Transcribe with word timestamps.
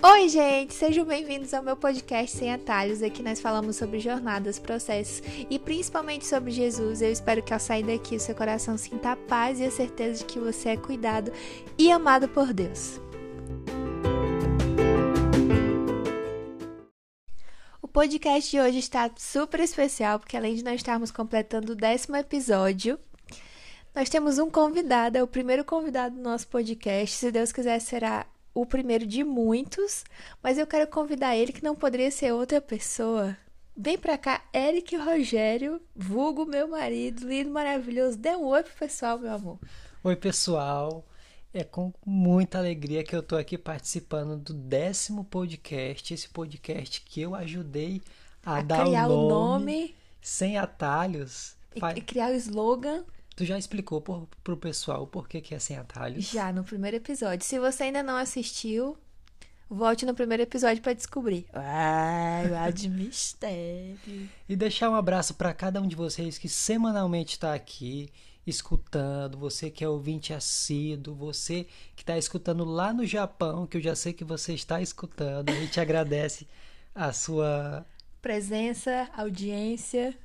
Oi, 0.00 0.28
gente! 0.28 0.74
Sejam 0.74 1.04
bem-vindos 1.04 1.52
ao 1.52 1.60
meu 1.60 1.76
podcast 1.76 2.36
Sem 2.36 2.52
Atalhos. 2.52 3.02
Aqui 3.02 3.20
nós 3.20 3.40
falamos 3.40 3.74
sobre 3.74 3.98
jornadas, 3.98 4.56
processos 4.56 5.20
e 5.50 5.58
principalmente 5.58 6.24
sobre 6.24 6.52
Jesus. 6.52 7.02
Eu 7.02 7.10
espero 7.10 7.42
que 7.42 7.52
ao 7.52 7.58
sair 7.58 7.82
daqui 7.82 8.14
o 8.14 8.20
seu 8.20 8.32
coração 8.32 8.78
sinta 8.78 9.10
a 9.10 9.16
paz 9.16 9.58
e 9.58 9.64
a 9.64 9.70
certeza 9.72 10.20
de 10.20 10.24
que 10.24 10.38
você 10.38 10.68
é 10.68 10.76
cuidado 10.76 11.32
e 11.76 11.90
amado 11.90 12.28
por 12.28 12.52
Deus. 12.52 13.00
O 17.82 17.88
podcast 17.88 18.48
de 18.48 18.60
hoje 18.60 18.78
está 18.78 19.10
super 19.16 19.58
especial 19.58 20.20
porque, 20.20 20.36
além 20.36 20.54
de 20.54 20.62
nós 20.62 20.76
estarmos 20.76 21.10
completando 21.10 21.72
o 21.72 21.76
décimo 21.76 22.16
episódio, 22.16 23.00
nós 23.92 24.08
temos 24.08 24.38
um 24.38 24.48
convidado, 24.48 25.18
é 25.18 25.22
o 25.24 25.26
primeiro 25.26 25.64
convidado 25.64 26.14
do 26.14 26.22
nosso 26.22 26.46
podcast. 26.46 27.16
Se 27.16 27.32
Deus 27.32 27.50
quiser, 27.50 27.80
será 27.80 28.24
o 28.62 28.66
primeiro 28.66 29.06
de 29.06 29.22
muitos, 29.24 30.04
mas 30.42 30.58
eu 30.58 30.66
quero 30.66 30.86
convidar 30.90 31.36
ele, 31.36 31.52
que 31.52 31.62
não 31.62 31.74
poderia 31.76 32.10
ser 32.10 32.32
outra 32.32 32.60
pessoa. 32.60 33.36
Vem 33.76 33.96
pra 33.96 34.18
cá, 34.18 34.44
Eric 34.52 34.96
Rogério, 34.96 35.80
vulgo 35.94 36.44
meu 36.44 36.66
marido, 36.68 37.26
lindo, 37.28 37.50
maravilhoso. 37.50 38.18
Dê 38.18 38.34
um 38.34 38.46
oi 38.46 38.62
pro 38.62 38.72
pessoal, 38.74 39.18
meu 39.18 39.32
amor. 39.32 39.58
Oi, 40.02 40.16
pessoal. 40.16 41.04
É 41.54 41.64
com 41.64 41.92
muita 42.04 42.58
alegria 42.58 43.02
que 43.04 43.14
eu 43.16 43.22
tô 43.22 43.36
aqui 43.36 43.56
participando 43.56 44.36
do 44.36 44.52
décimo 44.52 45.24
podcast, 45.24 46.12
esse 46.12 46.28
podcast 46.28 47.00
que 47.02 47.20
eu 47.22 47.34
ajudei 47.34 48.02
a, 48.44 48.56
A 48.58 48.62
dar 48.62 48.84
criar 48.84 49.08
o 49.08 49.12
o 49.24 49.28
nome, 49.28 49.72
nome 49.82 49.96
sem 50.20 50.58
atalhos. 50.58 51.56
e, 51.74 51.80
e 51.98 52.00
criar 52.02 52.30
o 52.32 52.34
slogan 52.34 53.04
Tu 53.38 53.44
já 53.44 53.56
explicou 53.56 54.00
por, 54.00 54.26
pro 54.42 54.56
pessoal 54.56 55.06
por 55.06 55.28
que, 55.28 55.40
que 55.40 55.54
é 55.54 55.60
sem 55.60 55.76
atalhos? 55.76 56.24
já 56.24 56.52
no 56.52 56.64
primeiro 56.64 56.96
episódio. 56.96 57.46
Se 57.46 57.56
você 57.56 57.84
ainda 57.84 58.02
não 58.02 58.16
assistiu, 58.16 58.98
volte 59.70 60.04
no 60.04 60.12
primeiro 60.12 60.42
episódio 60.42 60.82
pra 60.82 60.92
descobrir. 60.92 61.46
Ai, 61.52 62.48
lá 62.48 62.68
de 62.68 62.88
mistério. 62.90 64.28
E 64.48 64.56
deixar 64.56 64.90
um 64.90 64.96
abraço 64.96 65.34
para 65.34 65.54
cada 65.54 65.80
um 65.80 65.86
de 65.86 65.94
vocês 65.94 66.36
que 66.36 66.48
semanalmente 66.48 67.34
está 67.34 67.54
aqui 67.54 68.10
escutando, 68.44 69.38
você 69.38 69.70
que 69.70 69.84
é 69.84 69.88
ouvinte 69.88 70.34
assíduo, 70.34 71.14
você 71.14 71.64
que 71.94 72.02
está 72.02 72.18
escutando 72.18 72.64
lá 72.64 72.92
no 72.92 73.06
Japão, 73.06 73.68
que 73.68 73.76
eu 73.76 73.80
já 73.80 73.94
sei 73.94 74.12
que 74.12 74.24
você 74.24 74.52
está 74.52 74.82
escutando. 74.82 75.50
A 75.50 75.54
gente 75.54 75.78
agradece 75.78 76.44
a 76.92 77.12
sua. 77.12 77.86
Presença, 78.20 79.08
audiência. 79.16 80.18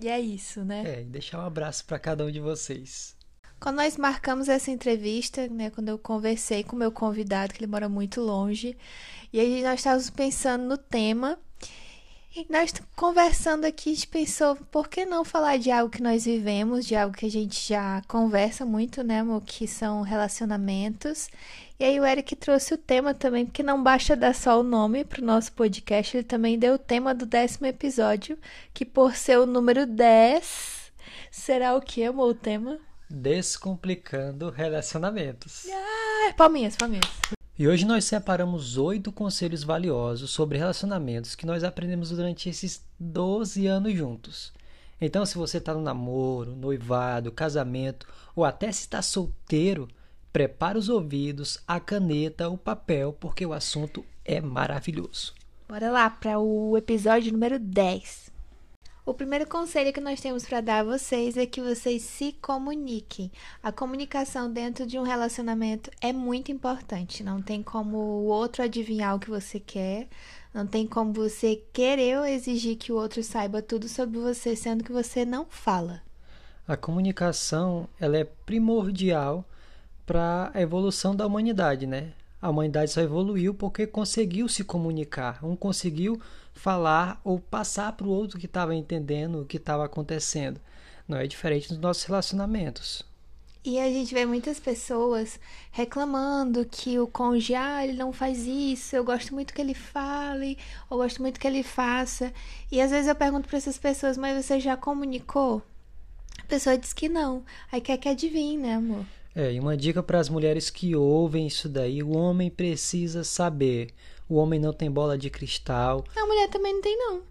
E 0.00 0.08
é 0.08 0.20
isso, 0.20 0.64
né? 0.64 0.82
É, 0.84 1.00
e 1.02 1.04
deixar 1.04 1.38
um 1.38 1.46
abraço 1.46 1.84
para 1.84 1.98
cada 1.98 2.24
um 2.24 2.30
de 2.30 2.40
vocês. 2.40 3.16
Quando 3.60 3.76
nós 3.76 3.96
marcamos 3.96 4.48
essa 4.48 4.72
entrevista, 4.72 5.46
né, 5.46 5.70
quando 5.70 5.88
eu 5.88 5.96
conversei 5.96 6.64
com 6.64 6.74
o 6.74 6.78
meu 6.78 6.90
convidado, 6.90 7.54
que 7.54 7.60
ele 7.60 7.70
mora 7.70 7.88
muito 7.88 8.20
longe, 8.20 8.76
e 9.32 9.38
aí 9.38 9.62
nós 9.62 9.78
estávamos 9.78 10.10
pensando 10.10 10.64
no 10.64 10.76
tema, 10.76 11.38
e 12.34 12.46
nós 12.50 12.72
conversando 12.96 13.66
aqui, 13.66 13.90
a 13.90 13.94
gente 13.94 14.08
pensou, 14.08 14.56
por 14.70 14.88
que 14.88 15.04
não 15.04 15.24
falar 15.24 15.58
de 15.58 15.70
algo 15.70 15.90
que 15.90 16.02
nós 16.02 16.24
vivemos, 16.24 16.86
de 16.86 16.96
algo 16.96 17.14
que 17.14 17.26
a 17.26 17.30
gente 17.30 17.68
já 17.68 18.02
conversa 18.08 18.64
muito, 18.64 19.02
né, 19.02 19.20
amor, 19.20 19.42
que 19.44 19.66
são 19.66 20.00
relacionamentos. 20.00 21.28
E 21.78 21.84
aí 21.84 22.00
o 22.00 22.06
Eric 22.06 22.34
trouxe 22.36 22.72
o 22.72 22.78
tema 22.78 23.12
também, 23.12 23.44
porque 23.44 23.62
não 23.62 23.82
basta 23.82 24.16
dar 24.16 24.34
só 24.34 24.60
o 24.60 24.62
nome 24.62 25.04
para 25.04 25.20
o 25.20 25.24
nosso 25.24 25.52
podcast, 25.52 26.16
ele 26.16 26.24
também 26.24 26.58
deu 26.58 26.74
o 26.74 26.78
tema 26.78 27.14
do 27.14 27.26
décimo 27.26 27.66
episódio, 27.66 28.38
que 28.72 28.86
por 28.86 29.14
ser 29.14 29.38
o 29.38 29.46
número 29.46 29.84
10, 29.84 30.92
será 31.30 31.76
o 31.76 31.82
que, 31.82 32.02
amor, 32.02 32.30
o 32.30 32.34
tema? 32.34 32.78
Descomplicando 33.10 34.48
relacionamentos. 34.48 35.66
Ah, 35.70 36.32
palminhas, 36.34 36.76
palminhas. 36.76 37.41
E 37.58 37.68
hoje 37.68 37.84
nós 37.84 38.06
separamos 38.06 38.78
oito 38.78 39.12
conselhos 39.12 39.62
valiosos 39.62 40.30
sobre 40.30 40.56
relacionamentos 40.56 41.34
que 41.34 41.44
nós 41.44 41.62
aprendemos 41.62 42.08
durante 42.08 42.48
esses 42.48 42.82
12 42.98 43.66
anos 43.66 43.92
juntos. 43.92 44.54
Então, 44.98 45.26
se 45.26 45.36
você 45.36 45.58
está 45.58 45.74
no 45.74 45.82
namoro, 45.82 46.56
noivado, 46.56 47.30
casamento 47.30 48.06
ou 48.34 48.42
até 48.42 48.72
se 48.72 48.80
está 48.80 49.02
solteiro, 49.02 49.86
prepare 50.32 50.78
os 50.78 50.88
ouvidos, 50.88 51.58
a 51.68 51.78
caneta, 51.78 52.48
o 52.48 52.56
papel, 52.56 53.12
porque 53.12 53.44
o 53.44 53.52
assunto 53.52 54.02
é 54.24 54.40
maravilhoso. 54.40 55.34
Bora 55.68 55.90
lá 55.90 56.08
para 56.08 56.38
o 56.38 56.74
episódio 56.78 57.32
número 57.32 57.58
10. 57.58 58.31
O 59.04 59.12
primeiro 59.12 59.48
conselho 59.48 59.92
que 59.92 60.00
nós 60.00 60.20
temos 60.20 60.44
para 60.44 60.60
dar 60.60 60.78
a 60.78 60.84
vocês 60.84 61.36
é 61.36 61.44
que 61.44 61.60
vocês 61.60 62.02
se 62.02 62.34
comuniquem. 62.40 63.32
A 63.60 63.72
comunicação 63.72 64.48
dentro 64.48 64.86
de 64.86 64.96
um 64.96 65.02
relacionamento 65.02 65.90
é 66.00 66.12
muito 66.12 66.52
importante. 66.52 67.24
Não 67.24 67.42
tem 67.42 67.64
como 67.64 67.96
o 67.96 68.26
outro 68.26 68.62
adivinhar 68.62 69.16
o 69.16 69.18
que 69.18 69.28
você 69.28 69.58
quer. 69.58 70.06
Não 70.54 70.68
tem 70.68 70.86
como 70.86 71.12
você 71.12 71.60
querer 71.72 72.18
ou 72.18 72.24
exigir 72.24 72.76
que 72.76 72.92
o 72.92 72.96
outro 72.96 73.24
saiba 73.24 73.60
tudo 73.60 73.88
sobre 73.88 74.20
você, 74.20 74.54
sendo 74.54 74.84
que 74.84 74.92
você 74.92 75.24
não 75.24 75.46
fala. 75.50 76.00
A 76.68 76.76
comunicação 76.76 77.88
ela 77.98 78.16
é 78.16 78.24
primordial 78.24 79.44
para 80.06 80.52
a 80.54 80.60
evolução 80.60 81.16
da 81.16 81.26
humanidade, 81.26 81.88
né? 81.88 82.12
A 82.40 82.50
humanidade 82.50 82.92
só 82.92 83.00
evoluiu 83.00 83.52
porque 83.52 83.84
conseguiu 83.84 84.48
se 84.48 84.62
comunicar. 84.62 85.44
Um 85.44 85.56
conseguiu 85.56 86.20
falar 86.54 87.20
ou 87.24 87.38
passar 87.38 87.92
para 87.92 88.06
o 88.06 88.10
outro 88.10 88.38
que 88.38 88.46
estava 88.46 88.74
entendendo 88.74 89.40
o 89.40 89.44
que 89.44 89.56
estava 89.56 89.84
acontecendo. 89.84 90.60
Não 91.08 91.18
é 91.18 91.26
diferente 91.26 91.70
nos 91.70 91.80
nossos 91.80 92.04
relacionamentos. 92.04 93.04
E 93.64 93.78
a 93.78 93.88
gente 93.88 94.12
vê 94.12 94.26
muitas 94.26 94.58
pessoas 94.58 95.38
reclamando 95.70 96.64
que 96.64 96.98
o 96.98 97.06
cônjuge, 97.06 97.54
ah, 97.54 97.84
ele 97.84 97.96
não 97.96 98.12
faz 98.12 98.44
isso, 98.44 98.96
eu 98.96 99.04
gosto 99.04 99.32
muito 99.32 99.54
que 99.54 99.60
ele 99.60 99.74
fale, 99.74 100.58
ou 100.90 100.98
gosto 100.98 101.22
muito 101.22 101.38
que 101.38 101.46
ele 101.46 101.62
faça. 101.62 102.32
E 102.72 102.80
às 102.80 102.90
vezes 102.90 103.06
eu 103.06 103.14
pergunto 103.14 103.48
para 103.48 103.58
essas 103.58 103.78
pessoas, 103.78 104.18
mas 104.18 104.44
você 104.44 104.58
já 104.58 104.76
comunicou? 104.76 105.62
A 106.40 106.46
pessoa 106.46 106.76
diz 106.76 106.92
que 106.92 107.08
não. 107.08 107.44
Aí 107.70 107.80
quer 107.80 107.98
que 107.98 108.08
adivinhe, 108.08 108.58
né, 108.58 108.74
amor? 108.74 109.06
É, 109.34 109.52
e 109.52 109.60
uma 109.60 109.76
dica 109.76 110.02
para 110.02 110.18
as 110.18 110.28
mulheres 110.28 110.68
que 110.68 110.96
ouvem 110.96 111.46
isso 111.46 111.68
daí: 111.68 112.02
o 112.02 112.10
homem 112.16 112.50
precisa 112.50 113.22
saber. 113.22 113.90
O 114.28 114.36
homem 114.36 114.58
não 114.60 114.72
tem 114.72 114.90
bola 114.90 115.16
de 115.18 115.28
cristal. 115.30 116.04
A 116.16 116.26
mulher 116.26 116.48
também 116.48 116.72
não 116.74 116.80
tem, 116.82 116.96
não. 116.96 117.22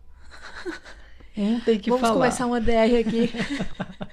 Um 1.37 1.59
tem 1.61 1.79
que 1.79 1.89
Vamos 1.89 2.05
falar. 2.07 2.19
começar 2.19 2.45
uma 2.45 2.59
DR 2.61 2.99
aqui. 2.99 3.31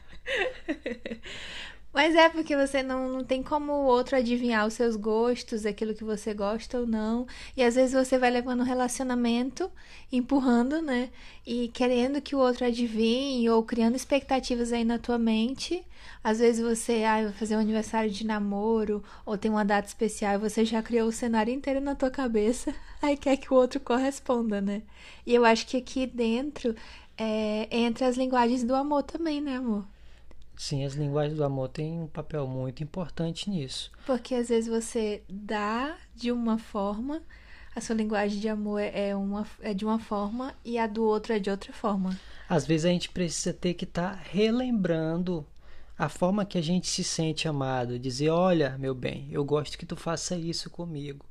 Mas 1.92 2.14
é 2.14 2.28
porque 2.28 2.54
você 2.56 2.82
não, 2.82 3.08
não 3.08 3.24
tem 3.24 3.42
como 3.42 3.72
o 3.72 3.86
outro 3.86 4.16
adivinhar 4.16 4.66
os 4.66 4.74
seus 4.74 4.94
gostos, 4.94 5.64
aquilo 5.66 5.94
que 5.94 6.04
você 6.04 6.34
gosta 6.34 6.78
ou 6.80 6.86
não. 6.86 7.26
E 7.56 7.62
às 7.62 7.74
vezes 7.74 7.92
você 7.92 8.18
vai 8.18 8.30
levando 8.30 8.60
um 8.60 8.64
relacionamento, 8.64 9.70
empurrando, 10.12 10.82
né? 10.82 11.10
E 11.46 11.68
querendo 11.68 12.20
que 12.20 12.36
o 12.36 12.38
outro 12.38 12.66
adivinhe 12.66 13.48
ou 13.50 13.62
criando 13.62 13.96
expectativas 13.96 14.72
aí 14.72 14.84
na 14.84 14.98
tua 14.98 15.18
mente. 15.18 15.84
Às 16.22 16.38
vezes 16.40 16.62
você, 16.62 17.04
ah, 17.04 17.24
vai 17.24 17.32
fazer 17.32 17.56
um 17.56 17.60
aniversário 17.60 18.10
de 18.10 18.26
namoro 18.26 19.02
ou 19.24 19.38
tem 19.38 19.50
uma 19.50 19.64
data 19.64 19.88
especial 19.88 20.34
e 20.34 20.38
você 20.38 20.64
já 20.64 20.82
criou 20.82 21.08
o 21.08 21.12
cenário 21.12 21.52
inteiro 21.52 21.80
na 21.80 21.94
tua 21.94 22.10
cabeça. 22.10 22.74
Aí 23.00 23.16
quer 23.16 23.36
que 23.36 23.52
o 23.52 23.56
outro 23.56 23.80
corresponda, 23.80 24.60
né? 24.60 24.82
E 25.26 25.34
eu 25.34 25.44
acho 25.44 25.66
que 25.66 25.76
aqui 25.76 26.06
dentro 26.06 26.74
é, 27.16 27.68
entra 27.70 28.06
as 28.08 28.16
linguagens 28.16 28.62
do 28.64 28.74
amor 28.74 29.02
também, 29.04 29.40
né, 29.40 29.56
amor? 29.56 29.84
Sim, 30.58 30.84
as 30.84 30.94
linguagens 30.94 31.36
do 31.36 31.44
amor 31.44 31.68
têm 31.68 32.00
um 32.00 32.08
papel 32.08 32.46
muito 32.46 32.82
importante 32.82 33.48
nisso. 33.48 33.92
Porque 34.04 34.34
às 34.34 34.48
vezes 34.48 34.68
você 34.68 35.22
dá 35.28 35.96
de 36.16 36.32
uma 36.32 36.58
forma, 36.58 37.22
a 37.76 37.80
sua 37.80 37.94
linguagem 37.94 38.40
de 38.40 38.48
amor 38.48 38.80
é, 38.80 39.14
uma, 39.14 39.46
é 39.60 39.72
de 39.72 39.84
uma 39.84 40.00
forma 40.00 40.52
e 40.64 40.76
a 40.76 40.88
do 40.88 41.04
outro 41.04 41.32
é 41.32 41.38
de 41.38 41.48
outra 41.48 41.72
forma. 41.72 42.18
Às 42.48 42.66
vezes 42.66 42.86
a 42.86 42.88
gente 42.88 43.08
precisa 43.08 43.52
ter 43.52 43.74
que 43.74 43.84
estar 43.84 44.12
relembrando 44.14 45.46
a 45.96 46.08
forma 46.08 46.44
que 46.44 46.58
a 46.58 46.62
gente 46.62 46.88
se 46.88 47.04
sente 47.04 47.46
amado, 47.46 47.96
dizer, 47.96 48.30
olha, 48.30 48.76
meu 48.78 48.94
bem, 48.94 49.28
eu 49.30 49.44
gosto 49.44 49.78
que 49.78 49.86
tu 49.86 49.96
faça 49.96 50.36
isso 50.36 50.68
comigo. 50.68 51.24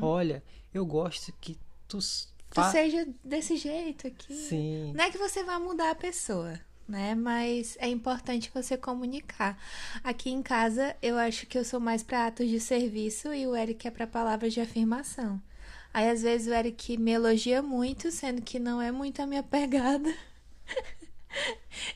Olha, 0.00 0.44
eu 0.72 0.84
gosto 0.86 1.32
que 1.40 1.58
tu 1.88 1.98
Tu 1.98 2.70
seja 2.70 3.06
desse 3.22 3.56
jeito 3.56 4.06
aqui. 4.06 4.32
Sim. 4.34 4.92
Não 4.94 5.04
é 5.04 5.10
que 5.10 5.18
você 5.18 5.42
vai 5.42 5.58
mudar 5.58 5.90
a 5.90 5.94
pessoa, 5.94 6.58
né? 6.88 7.14
Mas 7.14 7.76
é 7.80 7.88
importante 7.88 8.50
você 8.54 8.76
comunicar. 8.76 9.58
Aqui 10.04 10.30
em 10.30 10.42
casa, 10.42 10.96
eu 11.02 11.16
acho 11.18 11.46
que 11.46 11.58
eu 11.58 11.64
sou 11.64 11.80
mais 11.80 12.02
para 12.02 12.26
atos 12.26 12.48
de 12.48 12.60
serviço 12.60 13.32
e 13.34 13.46
o 13.46 13.54
Eric 13.56 13.86
é 13.88 13.90
para 13.90 14.06
palavras 14.06 14.52
de 14.54 14.60
afirmação. 14.60 15.40
Aí 15.92 16.08
às 16.10 16.22
vezes 16.22 16.46
o 16.48 16.54
Eric 16.54 16.96
me 16.98 17.12
elogia 17.12 17.62
muito, 17.62 18.10
sendo 18.10 18.42
que 18.42 18.58
não 18.58 18.80
é 18.82 18.92
muito 18.92 19.20
a 19.22 19.26
minha 19.26 19.42
pegada. 19.44 20.14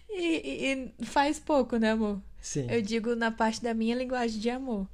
e, 0.09 0.73
e- 0.73 0.93
e 0.99 1.07
faz 1.07 1.39
pouco, 1.39 1.77
né, 1.77 1.91
amor? 1.93 2.21
Sim. 2.41 2.67
Eu 2.69 2.81
digo 2.83 3.15
na 3.15 3.31
parte 3.31 3.63
da 3.63 3.75
minha 3.75 3.95
linguagem 3.95 4.41
de 4.41 4.51
amor. 4.51 4.87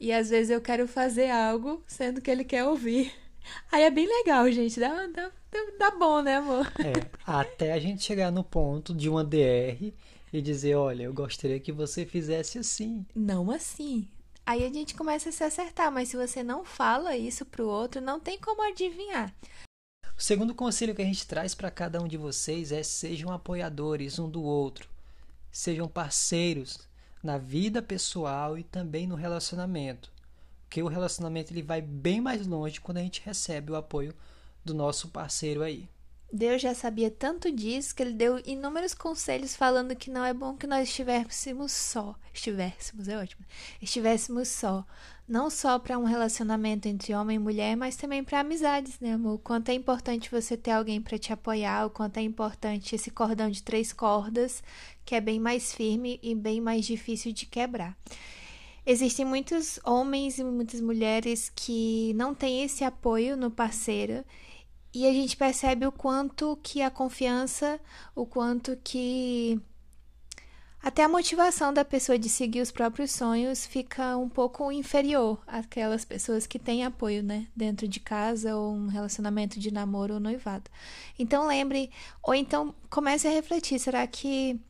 E 0.00 0.12
às 0.12 0.30
vezes 0.30 0.50
eu 0.50 0.60
quero 0.60 0.88
fazer 0.88 1.30
algo, 1.30 1.82
sendo 1.86 2.20
que 2.22 2.30
ele 2.30 2.44
quer 2.44 2.64
ouvir. 2.64 3.12
Aí 3.72 3.82
é 3.84 3.90
bem 3.90 4.06
legal, 4.06 4.50
gente. 4.52 4.78
Dá, 4.80 5.06
dá, 5.08 5.30
dá, 5.78 5.90
bom, 5.92 6.20
né, 6.20 6.36
amor? 6.36 6.66
É, 6.78 6.92
até 7.26 7.72
a 7.72 7.78
gente 7.78 8.02
chegar 8.02 8.30
no 8.30 8.44
ponto 8.44 8.94
de 8.94 9.08
uma 9.08 9.24
DR 9.24 9.92
e 10.32 10.42
dizer, 10.42 10.74
olha, 10.74 11.04
eu 11.04 11.14
gostaria 11.14 11.60
que 11.60 11.72
você 11.72 12.04
fizesse 12.04 12.58
assim. 12.58 13.06
Não 13.14 13.50
assim. 13.50 14.08
Aí 14.44 14.64
a 14.64 14.72
gente 14.72 14.94
começa 14.94 15.28
a 15.28 15.32
se 15.32 15.44
acertar, 15.44 15.92
mas 15.92 16.08
se 16.08 16.16
você 16.16 16.42
não 16.42 16.64
fala 16.64 17.16
isso 17.16 17.44
pro 17.44 17.68
outro, 17.68 18.00
não 18.00 18.18
tem 18.18 18.38
como 18.38 18.62
adivinhar. 18.62 19.34
O 20.16 20.22
segundo 20.22 20.54
conselho 20.54 20.94
que 20.94 21.02
a 21.02 21.04
gente 21.04 21.26
traz 21.26 21.54
para 21.54 21.70
cada 21.70 22.02
um 22.02 22.08
de 22.08 22.16
vocês 22.16 22.72
é 22.72 22.82
sejam 22.82 23.30
apoiadores 23.30 24.18
um 24.18 24.28
do 24.28 24.42
outro, 24.42 24.88
sejam 25.52 25.86
parceiros 25.86 26.80
na 27.22 27.38
vida 27.38 27.82
pessoal 27.82 28.58
e 28.58 28.64
também 28.64 29.06
no 29.06 29.14
relacionamento. 29.14 30.10
Porque 30.62 30.82
o 30.82 30.88
relacionamento 30.88 31.52
ele 31.52 31.62
vai 31.62 31.80
bem 31.80 32.20
mais 32.20 32.46
longe 32.46 32.80
quando 32.80 32.98
a 32.98 33.02
gente 33.02 33.22
recebe 33.24 33.72
o 33.72 33.76
apoio 33.76 34.14
do 34.68 34.74
nosso 34.74 35.08
parceiro 35.08 35.62
aí. 35.62 35.88
Deus 36.30 36.60
já 36.60 36.74
sabia 36.74 37.10
tanto 37.10 37.50
disso 37.50 37.94
que 37.94 38.02
ele 38.02 38.12
deu 38.12 38.38
inúmeros 38.44 38.92
conselhos 38.92 39.56
falando 39.56 39.96
que 39.96 40.10
não 40.10 40.22
é 40.22 40.34
bom 40.34 40.54
que 40.54 40.66
nós 40.66 40.86
estivéssemos 40.86 41.72
só. 41.72 42.14
Estivéssemos, 42.34 43.08
é 43.08 43.16
ótimo. 43.16 43.46
Estivéssemos 43.80 44.48
só. 44.48 44.84
Não 45.26 45.48
só 45.48 45.78
para 45.78 45.98
um 45.98 46.04
relacionamento 46.04 46.86
entre 46.86 47.14
homem 47.14 47.36
e 47.36 47.38
mulher, 47.38 47.76
mas 47.76 47.96
também 47.96 48.22
para 48.22 48.40
amizades, 48.40 49.00
né, 49.00 49.12
amor? 49.12 49.34
O 49.34 49.38
quanto 49.38 49.70
é 49.70 49.74
importante 49.74 50.30
você 50.30 50.54
ter 50.54 50.72
alguém 50.72 51.00
para 51.00 51.18
te 51.18 51.32
apoiar, 51.32 51.86
o 51.86 51.90
quanto 51.90 52.18
é 52.18 52.22
importante 52.22 52.94
esse 52.94 53.10
cordão 53.10 53.48
de 53.50 53.62
três 53.62 53.90
cordas, 53.90 54.62
que 55.06 55.14
é 55.14 55.20
bem 55.22 55.40
mais 55.40 55.72
firme 55.72 56.20
e 56.22 56.34
bem 56.34 56.60
mais 56.60 56.84
difícil 56.84 57.32
de 57.32 57.46
quebrar. 57.46 57.96
Existem 58.84 59.24
muitos 59.24 59.78
homens 59.84 60.38
e 60.38 60.44
muitas 60.44 60.80
mulheres 60.80 61.50
que 61.54 62.12
não 62.14 62.34
têm 62.34 62.64
esse 62.64 62.84
apoio 62.84 63.36
no 63.36 63.50
parceiro 63.50 64.24
e 64.92 65.06
a 65.06 65.12
gente 65.12 65.36
percebe 65.36 65.86
o 65.86 65.92
quanto 65.92 66.58
que 66.62 66.82
a 66.82 66.90
confiança, 66.90 67.80
o 68.14 68.26
quanto 68.26 68.76
que 68.82 69.60
até 70.80 71.02
a 71.02 71.08
motivação 71.08 71.72
da 71.72 71.84
pessoa 71.84 72.18
de 72.18 72.28
seguir 72.28 72.60
os 72.60 72.70
próprios 72.70 73.10
sonhos 73.10 73.66
fica 73.66 74.16
um 74.16 74.28
pouco 74.28 74.70
inferior 74.70 75.42
àquelas 75.46 76.04
pessoas 76.04 76.46
que 76.46 76.58
têm 76.58 76.84
apoio, 76.84 77.22
né, 77.22 77.48
dentro 77.54 77.88
de 77.88 77.98
casa 77.98 78.56
ou 78.56 78.72
um 78.72 78.86
relacionamento 78.86 79.58
de 79.58 79.72
namoro 79.72 80.14
ou 80.14 80.20
noivado. 80.20 80.70
Então 81.18 81.46
lembre, 81.46 81.90
ou 82.22 82.34
então 82.34 82.74
comece 82.88 83.26
a 83.26 83.30
refletir, 83.30 83.78
será 83.80 84.06
que 84.06 84.60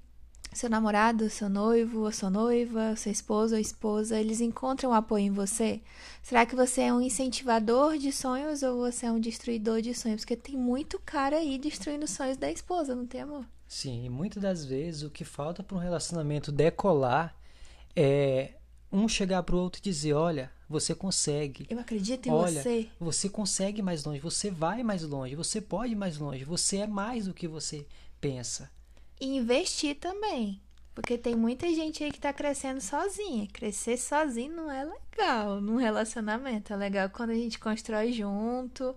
seu 0.59 0.69
namorado, 0.69 1.31
seu 1.31 1.49
noivo, 1.49 2.05
a 2.05 2.11
sua 2.11 2.29
noiva, 2.29 2.97
seu 2.97 3.13
esposo 3.13 3.55
ou 3.55 3.61
esposa, 3.61 4.19
eles 4.19 4.41
encontram 4.41 4.93
apoio 4.93 5.27
em 5.27 5.31
você? 5.31 5.81
Será 6.21 6.45
que 6.45 6.57
você 6.57 6.83
é 6.83 6.93
um 6.93 7.01
incentivador 7.01 7.97
de 7.97 8.11
sonhos 8.11 8.65
ou 8.65 8.79
você 8.79 9.07
é 9.07 9.13
um 9.13 9.21
destruidor 9.21 9.81
de 9.81 9.95
sonhos? 9.95 10.23
Porque 10.23 10.35
tem 10.35 10.57
muito 10.57 10.99
cara 10.99 11.37
aí 11.37 11.59
destruindo 11.59 12.09
sonhos 12.09 12.37
da 12.37 12.51
esposa, 12.51 12.97
não 12.97 13.07
tem 13.07 13.21
amor? 13.21 13.45
Sim, 13.69 14.05
e 14.05 14.09
muitas 14.09 14.43
das 14.43 14.65
vezes 14.65 15.05
o 15.05 15.11
que 15.11 15.25
falta 15.25 15.63
para 15.63 15.77
um 15.77 15.81
relacionamento 15.81 16.51
decolar 16.51 17.37
é 17.95 18.55
um 18.91 19.07
chegar 19.07 19.45
para 19.45 19.55
o 19.55 19.61
outro 19.61 19.81
e 19.81 19.85
dizer: 19.85 20.15
Olha, 20.15 20.51
você 20.69 20.93
consegue. 20.93 21.67
Eu 21.71 21.79
acredito 21.79 22.27
em 22.27 22.33
Olha, 22.33 22.63
você. 22.63 22.89
Você 22.99 23.29
consegue 23.29 23.81
mais 23.81 24.05
longe, 24.05 24.19
você 24.19 24.51
vai 24.51 24.83
mais 24.83 25.05
longe, 25.05 25.37
você 25.37 25.61
pode 25.61 25.95
mais 25.95 26.19
longe, 26.19 26.45
você 26.45 26.79
é 26.79 26.87
mais 26.89 27.27
do 27.27 27.35
que 27.35 27.47
você 27.47 27.87
pensa. 28.21 28.69
E 29.21 29.37
investir 29.37 29.97
também. 29.97 30.61
Porque 30.95 31.17
tem 31.17 31.37
muita 31.37 31.69
gente 31.69 32.03
aí 32.03 32.11
que 32.11 32.21
tá 32.21 32.33
crescendo 32.33 32.81
sozinha. 32.81 33.47
Crescer 33.53 33.97
sozinho 33.97 34.57
não 34.57 34.71
é 34.71 34.85
legal 34.85 35.61
num 35.61 35.77
relacionamento. 35.77 36.73
É 36.73 36.77
legal 36.77 37.09
quando 37.11 37.31
a 37.31 37.35
gente 37.35 37.59
constrói 37.59 38.13
junto, 38.13 38.97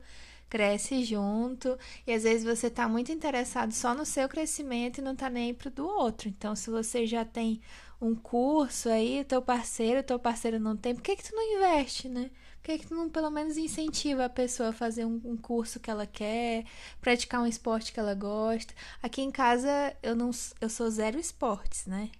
cresce 0.51 1.05
junto. 1.05 1.79
E 2.05 2.11
às 2.13 2.23
vezes 2.23 2.43
você 2.43 2.69
tá 2.69 2.87
muito 2.87 3.11
interessado 3.11 3.71
só 3.71 3.95
no 3.95 4.05
seu 4.05 4.27
crescimento 4.27 4.97
e 4.97 5.01
não 5.01 5.15
tá 5.15 5.29
nem 5.29 5.53
pro 5.53 5.71
do 5.71 5.87
outro. 5.87 6.27
Então, 6.27 6.55
se 6.55 6.69
você 6.69 7.07
já 7.07 7.23
tem 7.23 7.61
um 8.01 8.13
curso 8.13 8.89
aí, 8.89 9.23
teu 9.23 9.41
parceiro, 9.41 10.03
teu 10.03 10.19
parceiro 10.19 10.59
não 10.59 10.75
tem, 10.75 10.93
por 10.93 11.01
que, 11.01 11.15
que 11.15 11.23
tu 11.23 11.33
não 11.33 11.57
investe, 11.57 12.09
né? 12.09 12.29
Por 12.57 12.65
que, 12.65 12.79
que 12.79 12.87
tu 12.87 12.95
não 12.95 13.09
pelo 13.09 13.31
menos 13.31 13.57
incentiva 13.57 14.25
a 14.25 14.29
pessoa 14.29 14.69
a 14.69 14.73
fazer 14.73 15.05
um, 15.05 15.21
um, 15.23 15.37
curso 15.37 15.79
que 15.79 15.89
ela 15.89 16.05
quer, 16.05 16.65
praticar 16.99 17.41
um 17.41 17.47
esporte 17.47 17.93
que 17.93 17.99
ela 17.99 18.13
gosta? 18.13 18.73
Aqui 19.01 19.21
em 19.21 19.31
casa 19.31 19.95
eu 20.03 20.15
não 20.15 20.31
eu 20.59 20.69
sou 20.69 20.89
zero 20.89 21.17
esportes, 21.17 21.85
né? 21.87 22.11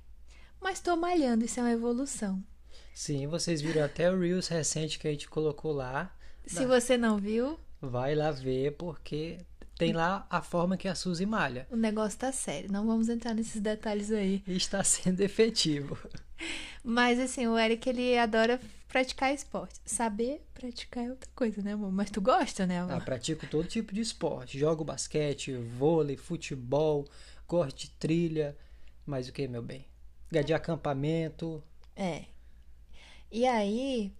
Mas 0.59 0.79
tô 0.79 0.95
malhando, 0.95 1.45
isso 1.45 1.59
é 1.59 1.63
uma 1.63 1.71
evolução. 1.71 2.41
Sim, 2.93 3.27
vocês 3.27 3.61
viram 3.61 3.83
até 3.83 4.11
o 4.11 4.19
Reels 4.19 4.47
recente 4.47 4.97
que 4.97 5.07
a 5.07 5.11
gente 5.11 5.27
colocou 5.27 5.71
lá. 5.71 6.15
Se 6.45 6.65
você 6.65 6.97
não 6.97 7.17
viu, 7.17 7.59
vai 7.81 8.15
lá 8.15 8.31
ver, 8.31 8.73
porque 8.73 9.39
tem 9.77 9.93
lá 9.93 10.27
a 10.29 10.41
forma 10.41 10.77
que 10.77 10.87
a 10.87 10.93
Suzy 10.93 11.25
malha. 11.25 11.67
O 11.71 11.75
negócio 11.75 12.19
tá 12.19 12.31
sério, 12.31 12.71
não 12.71 12.85
vamos 12.85 13.09
entrar 13.09 13.33
nesses 13.33 13.59
detalhes 13.59 14.11
aí. 14.11 14.43
Está 14.47 14.83
sendo 14.83 15.21
efetivo. 15.21 15.97
Mas 16.83 17.19
assim, 17.19 17.47
o 17.47 17.57
Eric 17.57 17.89
ele 17.89 18.17
adora 18.17 18.59
praticar 18.87 19.33
esporte. 19.33 19.79
Saber 19.85 20.45
praticar 20.53 21.05
é 21.05 21.09
outra 21.09 21.29
coisa, 21.33 21.61
né, 21.61 21.73
amor? 21.73 21.91
Mas 21.91 22.11
tu 22.11 22.21
gosta, 22.21 22.65
né, 22.67 22.79
amor? 22.79 22.97
Ah, 22.97 23.01
pratico 23.01 23.47
todo 23.47 23.67
tipo 23.67 23.93
de 23.93 24.01
esporte. 24.01 24.59
Jogo 24.59 24.83
basquete, 24.83 25.55
vôlei, 25.55 26.17
futebol, 26.17 27.07
gosto 27.47 27.77
de 27.77 27.89
trilha. 27.91 28.55
Mas 29.05 29.27
o 29.27 29.33
que, 29.33 29.47
meu 29.47 29.61
bem? 29.61 29.85
De 30.29 30.53
acampamento. 30.53 31.63
É. 31.95 32.25
E 33.31 33.45
aí, 33.45 34.13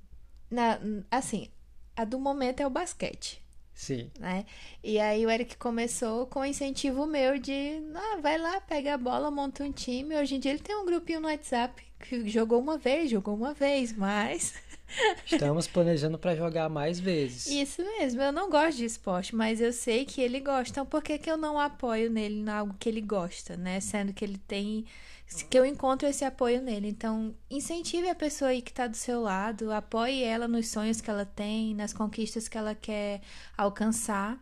na, 0.50 0.80
assim, 1.10 1.50
a 1.96 2.04
do 2.04 2.20
momento 2.20 2.62
é 2.62 2.68
o 2.68 2.70
basquete. 2.70 3.42
Sim. 3.82 4.12
Né? 4.20 4.46
E 4.84 5.00
aí 5.00 5.26
o 5.26 5.30
Eric 5.32 5.58
começou 5.58 6.28
com 6.28 6.42
o 6.42 6.46
incentivo 6.46 7.08
meu 7.08 7.40
de, 7.40 7.82
ah, 7.96 8.20
vai 8.22 8.38
lá, 8.38 8.62
pega 8.62 8.94
a 8.94 8.98
bola, 8.98 9.32
monta 9.32 9.64
um 9.64 9.72
time. 9.72 10.16
Hoje 10.16 10.36
em 10.36 10.40
dia 10.40 10.52
ele 10.52 10.60
tem 10.60 10.76
um 10.76 10.86
grupinho 10.86 11.20
no 11.20 11.28
WhatsApp 11.28 11.82
que 12.00 12.30
jogou 12.30 12.60
uma 12.60 12.78
vez, 12.78 13.10
jogou 13.10 13.34
uma 13.34 13.56
vez, 13.56 13.92
mas 13.92 14.54
Estamos 15.26 15.66
planejando 15.66 16.20
para 16.20 16.36
jogar 16.36 16.70
mais 16.70 17.00
vezes. 17.00 17.48
Isso 17.48 17.82
mesmo, 17.82 18.22
eu 18.22 18.32
não 18.32 18.52
gosto 18.52 18.78
de 18.78 18.86
esporte, 18.86 19.36
mas 19.36 19.60
eu 19.60 19.74
sei 19.74 20.06
que 20.06 20.22
ele 20.22 20.40
gosta. 20.40 20.70
Então 20.70 20.86
por 20.86 21.02
que, 21.02 21.18
que 21.18 21.32
eu 21.32 21.38
não 21.38 21.60
apoio 21.60 22.12
nele 22.12 22.36
em 22.36 22.50
algo 22.50 22.76
que 22.80 22.88
ele 22.88 23.02
gosta, 23.02 23.58
né? 23.58 23.80
Sendo 23.80 24.14
que 24.14 24.24
ele 24.24 24.38
tem 24.38 24.86
que 25.50 25.58
eu 25.58 25.66
encontro 25.66 26.08
esse 26.08 26.26
apoio 26.26 26.62
nele. 26.62 26.90
Então, 26.90 27.34
incentive 27.50 28.10
a 28.10 28.16
pessoa 28.16 28.52
aí 28.52 28.62
que 28.62 28.72
está 28.72 28.88
do 28.88 28.98
seu 28.98 29.22
lado, 29.22 29.72
apoie 29.72 30.24
ela 30.24 30.48
nos 30.48 30.68
sonhos 30.68 31.00
que 31.00 31.10
ela 31.10 31.26
tem, 31.26 31.74
nas 31.74 31.94
conquistas 31.94 32.48
que 32.48 32.58
ela 32.58 32.76
quer 32.76 33.22
alcançar. 33.58 34.38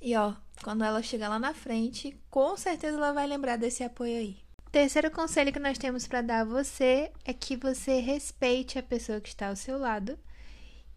E 0.00 0.14
ó, 0.14 0.34
quando 0.62 0.84
ela 0.84 1.02
chegar 1.02 1.28
lá 1.28 1.38
na 1.38 1.54
frente, 1.54 2.16
com 2.30 2.56
certeza 2.56 2.96
ela 2.96 3.12
vai 3.12 3.26
lembrar 3.26 3.56
desse 3.56 3.82
apoio 3.82 4.16
aí. 4.16 4.36
Terceiro 4.70 5.10
conselho 5.10 5.52
que 5.52 5.58
nós 5.58 5.78
temos 5.78 6.06
para 6.06 6.20
dar 6.20 6.40
a 6.40 6.44
você 6.44 7.10
é 7.24 7.32
que 7.32 7.56
você 7.56 8.00
respeite 8.00 8.78
a 8.78 8.82
pessoa 8.82 9.20
que 9.20 9.28
está 9.28 9.48
ao 9.48 9.56
seu 9.56 9.78
lado. 9.78 10.18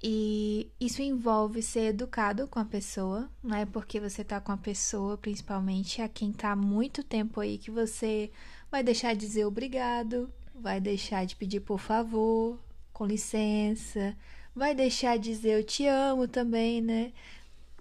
E 0.01 0.71
isso 0.79 1.01
envolve 1.01 1.61
ser 1.61 1.89
educado 1.89 2.47
com 2.47 2.59
a 2.59 2.65
pessoa, 2.65 3.29
não 3.41 3.57
é 3.57 3.65
porque 3.65 3.99
você 3.99 4.21
está 4.21 4.39
com 4.39 4.51
a 4.51 4.57
pessoa, 4.57 5.17
principalmente 5.17 6.01
a 6.01 6.07
quem 6.07 6.29
está 6.29 6.51
há 6.51 6.55
muito 6.55 7.03
tempo 7.03 7.39
aí, 7.39 7.57
que 7.57 7.71
você 7.71 8.31
vai 8.71 8.83
deixar 8.83 9.13
de 9.13 9.25
dizer 9.25 9.45
obrigado, 9.45 10.31
vai 10.53 10.79
deixar 10.79 11.25
de 11.25 11.36
pedir 11.36 11.62
por 11.62 11.79
favor, 11.79 12.59
com 12.93 13.05
licença, 13.05 14.15
vai 14.55 14.74
deixar 14.74 15.17
de 15.17 15.29
dizer 15.29 15.59
eu 15.59 15.63
te 15.63 15.86
amo 15.86 16.27
também, 16.27 16.81
né? 16.81 17.12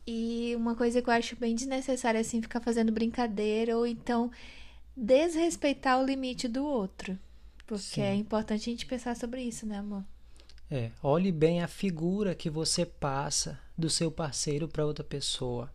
E 0.06 0.54
uma 0.56 0.76
coisa 0.76 1.02
que 1.02 1.08
eu 1.08 1.14
acho 1.14 1.36
bem 1.36 1.54
desnecessária 1.54 2.20
assim 2.20 2.40
ficar 2.40 2.60
fazendo 2.60 2.92
brincadeira 2.92 3.76
ou 3.76 3.86
então 3.86 4.30
desrespeitar 4.96 6.00
o 6.00 6.04
limite 6.04 6.46
do 6.46 6.64
outro. 6.64 7.18
Porque 7.66 7.82
Sim. 7.82 8.02
é 8.02 8.14
importante 8.14 8.68
a 8.68 8.72
gente 8.72 8.86
pensar 8.86 9.16
sobre 9.16 9.42
isso, 9.42 9.66
né, 9.66 9.78
amor? 9.78 10.04
É, 10.70 10.90
olhe 11.02 11.32
bem 11.32 11.62
a 11.62 11.68
figura 11.68 12.34
que 12.34 12.48
você 12.48 12.86
passa 12.86 13.58
do 13.76 13.90
seu 13.90 14.10
parceiro 14.10 14.68
para 14.68 14.86
outra 14.86 15.04
pessoa. 15.04 15.72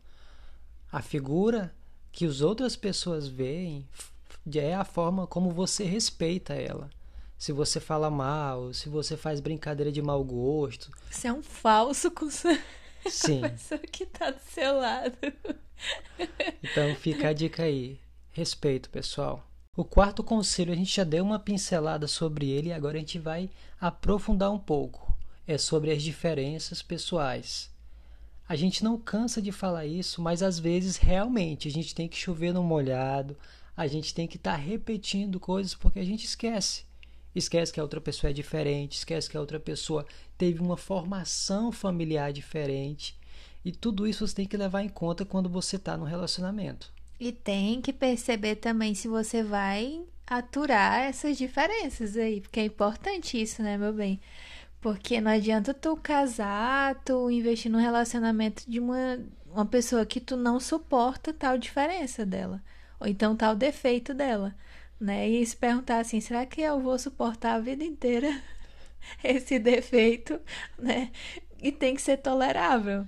A 0.91 1.01
figura 1.01 1.73
que 2.11 2.25
as 2.25 2.41
outras 2.41 2.75
pessoas 2.75 3.27
veem 3.27 3.87
é 4.59 4.73
a 4.73 4.83
forma 4.83 5.27
como 5.27 5.51
você 5.51 5.83
respeita 5.83 6.53
ela. 6.53 6.89
Se 7.37 7.51
você 7.51 7.79
fala 7.79 8.09
mal, 8.09 8.73
se 8.73 8.89
você 8.89 9.17
faz 9.17 9.39
brincadeira 9.39 9.91
de 9.91 10.01
mau 10.01 10.23
gosto. 10.23 10.91
Você 11.09 11.27
é 11.27 11.33
um 11.33 11.41
falso 11.41 12.11
com 12.11 12.29
Sim. 12.29 13.43
a 13.43 13.49
pessoa 13.49 13.79
que 13.79 14.05
tá 14.05 14.31
do 14.31 14.39
seu 14.39 14.77
lado. 14.77 15.17
Então 16.61 16.95
fica 16.95 17.29
a 17.29 17.33
dica 17.33 17.63
aí. 17.63 17.99
Respeito, 18.31 18.89
pessoal. 18.89 19.45
O 19.75 19.83
quarto 19.83 20.23
conselho 20.23 20.73
a 20.73 20.75
gente 20.75 20.95
já 20.95 21.03
deu 21.03 21.23
uma 21.23 21.39
pincelada 21.39 22.07
sobre 22.07 22.49
ele 22.49 22.69
e 22.69 22.73
agora 22.73 22.97
a 22.97 22.99
gente 22.99 23.17
vai 23.17 23.49
aprofundar 23.79 24.51
um 24.51 24.59
pouco. 24.59 25.15
É 25.47 25.57
sobre 25.57 25.91
as 25.91 26.03
diferenças 26.03 26.81
pessoais. 26.81 27.71
A 28.47 28.55
gente 28.55 28.83
não 28.83 28.97
cansa 28.97 29.41
de 29.41 29.51
falar 29.51 29.85
isso, 29.85 30.21
mas 30.21 30.43
às 30.43 30.59
vezes 30.59 30.97
realmente 30.97 31.67
a 31.67 31.71
gente 31.71 31.95
tem 31.95 32.07
que 32.07 32.17
chover 32.17 32.53
no 32.53 32.61
molhado, 32.61 33.37
a 33.75 33.87
gente 33.87 34.13
tem 34.13 34.27
que 34.27 34.37
estar 34.37 34.51
tá 34.51 34.57
repetindo 34.57 35.39
coisas 35.39 35.73
porque 35.73 35.99
a 35.99 36.05
gente 36.05 36.25
esquece. 36.25 36.85
Esquece 37.33 37.71
que 37.71 37.79
a 37.79 37.83
outra 37.83 38.01
pessoa 38.01 38.29
é 38.29 38.33
diferente, 38.33 38.97
esquece 38.97 39.29
que 39.29 39.37
a 39.37 39.39
outra 39.39 39.59
pessoa 39.59 40.05
teve 40.37 40.59
uma 40.59 40.75
formação 40.75 41.71
familiar 41.71 42.33
diferente. 42.33 43.17
E 43.63 43.71
tudo 43.71 44.07
isso 44.07 44.27
você 44.27 44.35
tem 44.35 44.45
que 44.45 44.57
levar 44.57 44.81
em 44.83 44.89
conta 44.89 45.23
quando 45.23 45.49
você 45.49 45.77
está 45.77 45.95
no 45.95 46.03
relacionamento. 46.03 46.91
E 47.19 47.31
tem 47.31 47.79
que 47.79 47.93
perceber 47.93 48.55
também 48.55 48.95
se 48.95 49.07
você 49.07 49.43
vai 49.43 50.01
aturar 50.25 51.01
essas 51.01 51.37
diferenças 51.37 52.17
aí, 52.17 52.41
porque 52.41 52.59
é 52.59 52.65
importante 52.65 53.39
isso, 53.39 53.61
né, 53.61 53.77
meu 53.77 53.93
bem? 53.93 54.19
Porque 54.79 55.21
não 55.21 55.29
adianta 55.29 55.73
tu 55.73 55.95
casar, 55.95 56.95
tu 57.05 57.29
investir 57.29 57.71
num 57.71 57.79
relacionamento 57.79 58.63
de 58.67 58.79
uma, 58.79 59.19
uma 59.45 59.65
pessoa 59.65 60.05
que 60.05 60.19
tu 60.19 60.35
não 60.35 60.59
suporta 60.59 61.31
tal 61.33 61.57
diferença 61.57 62.25
dela, 62.25 62.63
ou 63.01 63.07
então 63.07 63.35
tal 63.35 63.55
defeito 63.55 64.13
dela, 64.13 64.55
né? 64.99 65.27
E 65.27 65.43
se 65.43 65.57
perguntar 65.57 65.99
assim, 65.99 66.21
será 66.21 66.45
que 66.45 66.61
eu 66.61 66.79
vou 66.79 66.97
suportar 66.99 67.55
a 67.55 67.59
vida 67.59 67.83
inteira 67.83 68.29
esse 69.23 69.57
defeito, 69.57 70.39
né? 70.77 71.11
E 71.59 71.71
tem 71.71 71.95
que 71.95 72.01
ser 72.01 72.17
tolerável. 72.17 73.07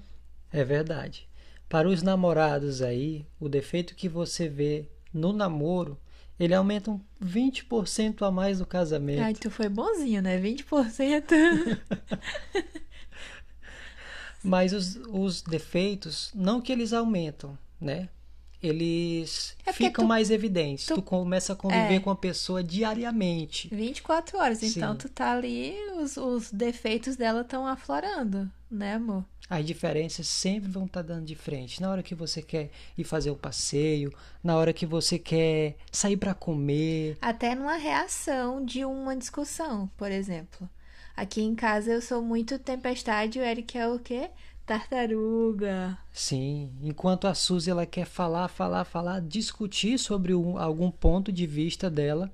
É 0.51 0.63
verdade. 0.63 1.27
Para 1.69 1.87
os 1.87 2.01
namorados 2.01 2.81
aí, 2.81 3.25
o 3.39 3.47
defeito 3.47 3.95
que 3.95 4.09
você 4.09 4.49
vê 4.49 4.89
no 5.13 5.31
namoro, 5.31 5.99
ele 6.39 6.55
aumenta 6.55 6.89
um 6.89 6.99
20% 7.23 8.23
a 8.25 8.31
mais 8.31 8.59
no 8.59 8.65
casamento. 8.65 9.21
Ai, 9.21 9.33
tu 9.33 9.51
foi 9.51 9.69
bonzinho, 9.69 10.21
né? 10.21 10.39
20%. 10.39 11.23
Mas 14.43 14.73
os, 14.73 14.95
os 15.07 15.41
defeitos, 15.41 16.31
não 16.35 16.59
que 16.59 16.71
eles 16.71 16.93
aumentam, 16.93 17.57
né? 17.79 18.09
Eles 18.63 19.55
É 19.65 19.73
ficam 19.73 20.05
tu- 20.05 20.07
mais 20.07 20.31
evidentes. 20.31 20.85
tu- 20.85 20.95
Tu, 20.95 21.01
começa 21.01 21.51
a 21.53 21.55
conviver 21.55 21.95
É. 21.95 21.99
com 21.99 22.09
a 22.09 22.15
pessoa 22.15 22.63
diariamente. 22.63 23.67
24 23.73 24.37
horas, 24.37 24.63
então 24.63 24.93
Sim. 24.93 24.97
tu 24.97 25.09
tá 25.09 25.33
ali, 25.33 25.75
os, 25.99 26.15
os 26.17 26.51
defeitos 26.51 27.15
dela 27.15 27.41
estão 27.41 27.67
aflorando, 27.67 28.49
né, 28.71 28.93
amor? 28.95 29.25
As 29.49 29.65
diferenças 29.65 30.25
sempre 30.27 30.69
vão 30.71 30.85
estar 30.85 31.01
dando 31.01 31.25
de 31.25 31.35
frente. 31.35 31.81
Na 31.81 31.91
hora 31.91 32.01
que 32.01 32.15
você 32.15 32.41
quer 32.41 32.71
ir 32.97 33.03
fazer 33.03 33.29
um 33.29 33.35
passeio, 33.35 34.11
na 34.41 34.55
hora 34.55 34.71
que 34.71 34.85
você 34.85 35.19
quer 35.19 35.75
sair 35.91 36.15
para 36.15 36.33
comer. 36.33 37.17
Até 37.21 37.53
numa 37.53 37.75
reação 37.75 38.63
de 38.63 38.85
uma 38.85 39.15
discussão, 39.15 39.89
por 39.97 40.09
exemplo. 40.09 40.67
Aqui 41.15 41.41
em 41.41 41.53
casa 41.53 41.91
eu 41.91 42.01
sou 42.01 42.21
muito 42.21 42.57
tempestade, 42.57 43.37
o 43.37 43.43
Eric 43.43 43.77
é 43.77 43.87
o 43.87 43.99
quê? 43.99 44.29
Tartaruga. 44.65 45.97
Sim, 46.11 46.71
enquanto 46.81 47.27
a 47.27 47.33
Suzy 47.33 47.69
ela 47.69 47.85
quer 47.85 48.05
falar, 48.05 48.47
falar, 48.47 48.85
falar, 48.85 49.19
discutir 49.21 49.97
sobre 49.97 50.33
um- 50.33 50.57
algum 50.57 50.89
ponto 50.91 51.31
de 51.31 51.45
vista 51.45 51.89
dela, 51.89 52.31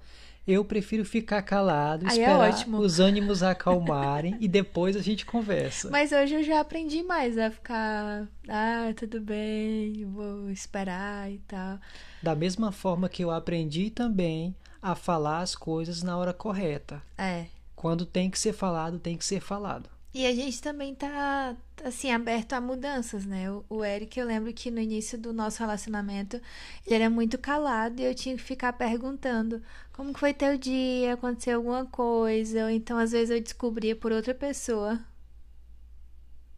eu 0.47 0.65
prefiro 0.65 1.05
ficar 1.05 1.41
calado, 1.43 2.05
Aí 2.07 2.17
é 2.19 2.21
esperar 2.21 2.49
ótimo. 2.49 2.77
os 2.79 2.99
ânimos 2.99 3.43
acalmarem 3.43 4.35
e 4.39 4.47
depois 4.47 4.95
a 4.95 5.01
gente 5.01 5.25
conversa. 5.25 5.89
Mas 5.91 6.11
hoje 6.11 6.35
eu 6.35 6.43
já 6.43 6.59
aprendi 6.59 7.03
mais 7.03 7.37
a 7.37 7.51
ficar, 7.51 8.27
ah, 8.47 8.91
tudo 8.95 9.21
bem, 9.21 10.05
vou 10.05 10.49
esperar 10.49 11.31
e 11.31 11.37
tal. 11.47 11.77
Da 12.21 12.35
mesma 12.35 12.71
forma 12.71 13.07
que 13.09 13.23
eu 13.23 13.31
aprendi 13.31 13.89
também 13.89 14.55
a 14.81 14.95
falar 14.95 15.39
as 15.41 15.55
coisas 15.55 16.01
na 16.03 16.17
hora 16.17 16.33
correta. 16.33 17.01
É. 17.17 17.45
Quando 17.75 18.05
tem 18.05 18.29
que 18.29 18.37
ser 18.39 18.53
falado, 18.53 18.97
tem 18.99 19.17
que 19.17 19.23
ser 19.25 19.39
falado. 19.39 19.89
E 20.19 20.25
a 20.25 20.35
gente 20.35 20.61
também 20.61 20.93
tá, 20.93 21.55
assim, 21.81 22.11
aberto 22.11 22.51
a 22.51 22.59
mudanças, 22.59 23.25
né? 23.25 23.49
O, 23.49 23.63
o 23.69 23.85
Eric, 23.85 24.19
eu 24.19 24.25
lembro 24.27 24.51
que 24.51 24.69
no 24.69 24.81
início 24.81 25.17
do 25.17 25.31
nosso 25.31 25.59
relacionamento, 25.59 26.41
ele 26.85 26.95
era 26.95 27.09
muito 27.09 27.37
calado 27.37 28.01
e 28.01 28.03
eu 28.03 28.13
tinha 28.13 28.35
que 28.35 28.43
ficar 28.43 28.73
perguntando 28.73 29.61
como 29.93 30.13
que 30.13 30.19
foi 30.19 30.33
teu 30.33 30.57
dia, 30.57 31.13
aconteceu 31.13 31.55
alguma 31.55 31.85
coisa, 31.85 32.65
ou 32.65 32.69
então 32.69 32.97
às 32.97 33.13
vezes 33.13 33.29
eu 33.29 33.39
descobria 33.39 33.95
por 33.95 34.11
outra 34.11 34.35
pessoa. 34.35 34.99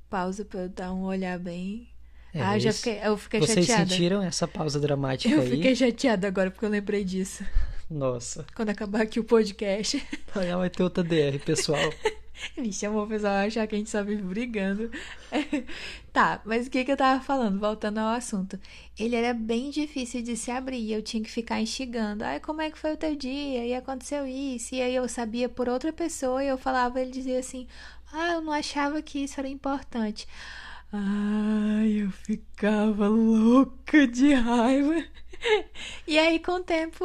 Pausa 0.09 0.43
pra 0.43 0.61
eu 0.61 0.69
dar 0.69 0.91
um 0.91 1.03
olhar 1.03 1.37
bem. 1.37 1.87
É 2.33 2.41
ah, 2.41 2.57
já 2.57 2.71
isso. 2.71 2.79
fiquei, 2.79 2.99
eu 3.07 3.15
fiquei 3.15 3.39
Vocês 3.41 3.67
chateada. 3.67 3.91
sentiram 3.91 4.23
essa 4.23 4.47
pausa 4.47 4.79
dramática 4.79 5.35
Eu 5.35 5.41
aí? 5.41 5.51
fiquei 5.51 5.75
chateada 5.75 6.27
agora 6.27 6.49
porque 6.49 6.65
eu 6.65 6.69
lembrei 6.71 7.03
disso. 7.03 7.45
Nossa, 7.87 8.43
Quando 8.55 8.69
acabar 8.69 9.03
aqui 9.03 9.19
o 9.19 9.23
podcast. 9.23 10.03
já 10.33 10.57
vai 10.57 10.69
ter 10.71 10.81
outra 10.81 11.03
DR, 11.03 11.37
pessoal. 11.45 11.77
Me 12.57 12.71
chamou 12.71 13.03
o 13.03 13.07
pessoal 13.07 13.33
a 13.33 13.43
achar 13.43 13.67
que 13.67 13.75
a 13.75 13.77
gente 13.77 13.89
só 13.89 14.03
vive 14.03 14.21
brigando. 14.21 14.89
tá, 16.11 16.41
mas 16.45 16.67
o 16.67 16.69
que, 16.69 16.83
que 16.83 16.91
eu 16.91 16.97
tava 16.97 17.21
falando? 17.21 17.59
Voltando 17.59 17.99
ao 17.99 18.15
assunto. 18.15 18.59
Ele 18.97 19.15
era 19.15 19.33
bem 19.33 19.69
difícil 19.69 20.21
de 20.21 20.35
se 20.35 20.51
abrir. 20.51 20.91
Eu 20.91 21.01
tinha 21.01 21.23
que 21.23 21.31
ficar 21.31 21.61
instigando. 21.61 22.23
Ai, 22.23 22.39
como 22.39 22.61
é 22.61 22.71
que 22.71 22.77
foi 22.77 22.93
o 22.93 22.97
teu 22.97 23.15
dia? 23.15 23.65
E 23.65 23.73
aconteceu 23.73 24.25
isso. 24.25 24.75
E 24.75 24.81
aí 24.81 24.95
eu 24.95 25.07
sabia 25.07 25.49
por 25.49 25.69
outra 25.69 25.91
pessoa 25.93 26.43
e 26.43 26.47
eu 26.47 26.57
falava, 26.57 26.99
ele 26.99 27.11
dizia 27.11 27.39
assim: 27.39 27.67
Ah, 28.11 28.33
eu 28.33 28.41
não 28.41 28.53
achava 28.53 29.01
que 29.01 29.23
isso 29.23 29.39
era 29.39 29.49
importante. 29.49 30.27
Ai, 30.93 32.01
eu 32.01 32.11
ficava 32.11 33.07
louca 33.07 34.07
de 34.07 34.33
raiva. 34.33 35.05
E 36.05 36.19
aí, 36.19 36.37
com 36.39 36.51
o 36.53 36.63
tempo, 36.63 37.03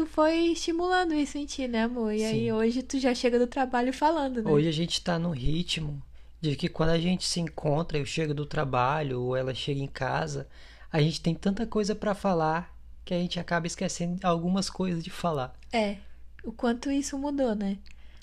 tu 0.00 0.06
foi 0.06 0.52
estimulando 0.52 1.12
isso 1.12 1.36
em 1.36 1.44
ti, 1.44 1.68
né, 1.68 1.82
amor? 1.82 2.12
E 2.14 2.24
aí, 2.24 2.44
Sim. 2.44 2.52
hoje 2.52 2.82
tu 2.82 2.98
já 2.98 3.14
chega 3.14 3.38
do 3.38 3.46
trabalho 3.46 3.92
falando, 3.92 4.42
né? 4.42 4.50
Hoje 4.50 4.66
a 4.66 4.72
gente 4.72 5.02
tá 5.02 5.18
no 5.18 5.30
ritmo 5.30 6.02
de 6.40 6.56
que 6.56 6.70
quando 6.70 6.90
a 6.90 6.98
gente 6.98 7.26
se 7.26 7.38
encontra, 7.38 7.98
eu 7.98 8.06
chego 8.06 8.32
do 8.32 8.46
trabalho 8.46 9.20
ou 9.20 9.36
ela 9.36 9.54
chega 9.54 9.78
em 9.78 9.86
casa, 9.86 10.48
a 10.90 11.02
gente 11.02 11.20
tem 11.20 11.34
tanta 11.34 11.66
coisa 11.66 11.94
pra 11.94 12.14
falar 12.14 12.74
que 13.04 13.12
a 13.12 13.18
gente 13.18 13.38
acaba 13.38 13.66
esquecendo 13.66 14.26
algumas 14.26 14.70
coisas 14.70 15.04
de 15.04 15.10
falar. 15.10 15.54
É, 15.70 15.98
o 16.42 16.50
quanto 16.50 16.90
isso 16.90 17.18
mudou, 17.18 17.54
né? 17.54 17.76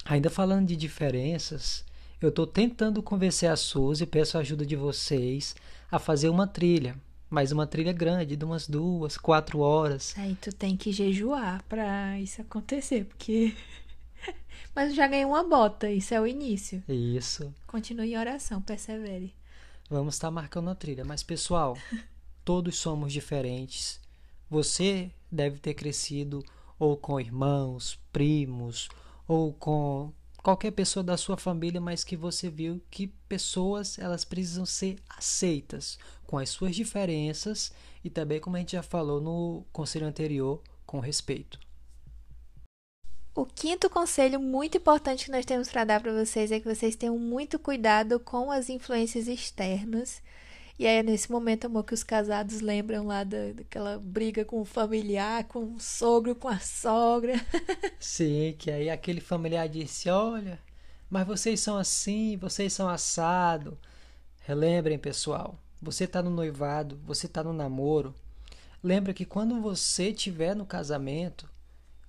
Ainda 0.04 0.32
falando 0.32 0.66
de 0.66 0.76
diferenças, 0.76 1.86
eu 2.20 2.32
tô 2.32 2.48
tentando 2.48 3.04
convencer 3.04 3.52
a 3.52 3.56
Suzy, 3.56 4.08
peço 4.08 4.36
a 4.36 4.42
ajuda 4.42 4.66
de 4.66 4.76
vocês, 4.76 5.56
a 5.92 6.00
fazer 6.00 6.30
uma 6.30 6.48
trilha. 6.48 6.96
Mas 7.30 7.52
uma 7.52 7.68
trilha 7.68 7.92
grande, 7.92 8.36
de 8.36 8.46
umas 8.46 8.68
duas, 8.68 9.18
quatro 9.18 9.60
horas. 9.60 10.14
Aí 10.18 10.36
tu 10.36 10.54
tem 10.54 10.78
que 10.78 10.92
jejuar 10.92 11.62
pra 11.64 12.20
isso 12.20 12.42
acontecer, 12.42 13.06
porque. 13.06 13.54
Mas 14.74 14.92
eu 14.92 14.96
já 14.96 15.08
ganhei 15.08 15.26
uma 15.26 15.44
bota, 15.44 15.90
isso 15.90 16.14
é 16.14 16.22
o 16.22 16.28
início. 16.28 16.84
Isso. 16.88 17.54
Continue 17.66 18.14
em 18.14 18.18
oração, 18.18 18.62
persevere. 18.62 19.34
Vamos 19.90 20.16
estar 20.16 20.32
marcando 20.32 20.70
a 20.70 20.76
trilha. 20.76 21.04
Mas, 21.04 21.24
pessoal, 21.24 21.78
todos 22.46 22.78
somos 22.78 23.12
diferentes. 23.12 24.00
Você 24.50 25.12
deve 25.32 25.60
ter 25.60 25.74
crescido 25.74 26.44
ou 26.80 26.96
com 26.96 27.20
irmãos, 27.20 28.00
primos, 28.12 28.88
ou 29.28 29.52
com 29.54 30.14
qualquer 30.48 30.72
pessoa 30.72 31.04
da 31.04 31.18
sua 31.18 31.36
família, 31.36 31.82
mas 31.82 32.06
que 32.06 32.16
você 32.16 32.50
viu 32.50 32.82
que 32.90 33.08
pessoas 33.28 34.00
elas 34.00 34.24
precisam 34.24 34.66
ser 34.66 34.98
aceitas 35.10 36.00
com 36.26 36.38
as 36.38 36.50
suas 36.50 36.74
diferenças 36.74 37.74
e 38.02 38.10
também, 38.10 38.40
como 38.40 38.56
a 38.56 38.60
gente 38.60 38.72
já 38.72 38.82
falou 38.82 39.20
no 39.20 39.66
conselho 39.74 40.08
anterior, 40.08 40.62
com 40.86 41.02
respeito. 41.02 41.60
O 43.36 43.46
quinto 43.46 43.90
conselho 43.90 44.40
muito 44.40 44.78
importante 44.78 45.26
que 45.26 45.32
nós 45.32 45.46
temos 45.46 45.68
para 45.68 45.84
dar 45.84 46.00
para 46.00 46.14
vocês 46.14 46.50
é 46.50 46.62
que 46.62 46.74
vocês 46.74 46.96
tenham 46.96 47.20
muito 47.20 47.60
cuidado 47.60 48.18
com 48.18 48.50
as 48.50 48.70
influências 48.70 49.28
externas. 49.28 50.22
E 50.80 50.86
é 50.86 51.02
nesse 51.02 51.32
momento, 51.32 51.66
amor, 51.66 51.84
que 51.84 51.94
os 51.94 52.04
casados 52.04 52.62
lembram 52.62 53.08
lá 53.08 53.24
da, 53.24 53.52
daquela 53.52 53.98
briga 53.98 54.46
com 54.46 54.62
o 54.62 54.66
familiar, 54.66 55.46
com 55.46 55.74
o 55.74 55.80
sogro, 55.80 56.36
com 56.36 56.48
a 56.48 56.60
sogra. 56.60 57.34
Sim, 58.00 58.56
que 58.58 58.70
aí 58.70 58.90
aquele 58.90 59.20
familiar 59.20 59.68
disse: 59.68 60.08
Olha, 60.10 60.60
mas 61.10 61.26
vocês 61.26 61.60
são 61.60 61.78
assim, 61.78 62.38
vocês 62.38 62.74
são 62.74 62.88
assado. 62.88 63.78
Relembrem, 64.42 65.00
pessoal, 65.00 65.60
você 65.82 66.04
está 66.04 66.22
no 66.22 66.30
noivado, 66.30 67.00
você 67.06 67.26
está 67.26 67.44
no 67.44 67.54
namoro. 67.54 68.14
Lembra 68.84 69.14
que 69.14 69.26
quando 69.26 69.60
você 69.60 70.10
estiver 70.10 70.56
no 70.56 70.66
casamento, 70.66 71.50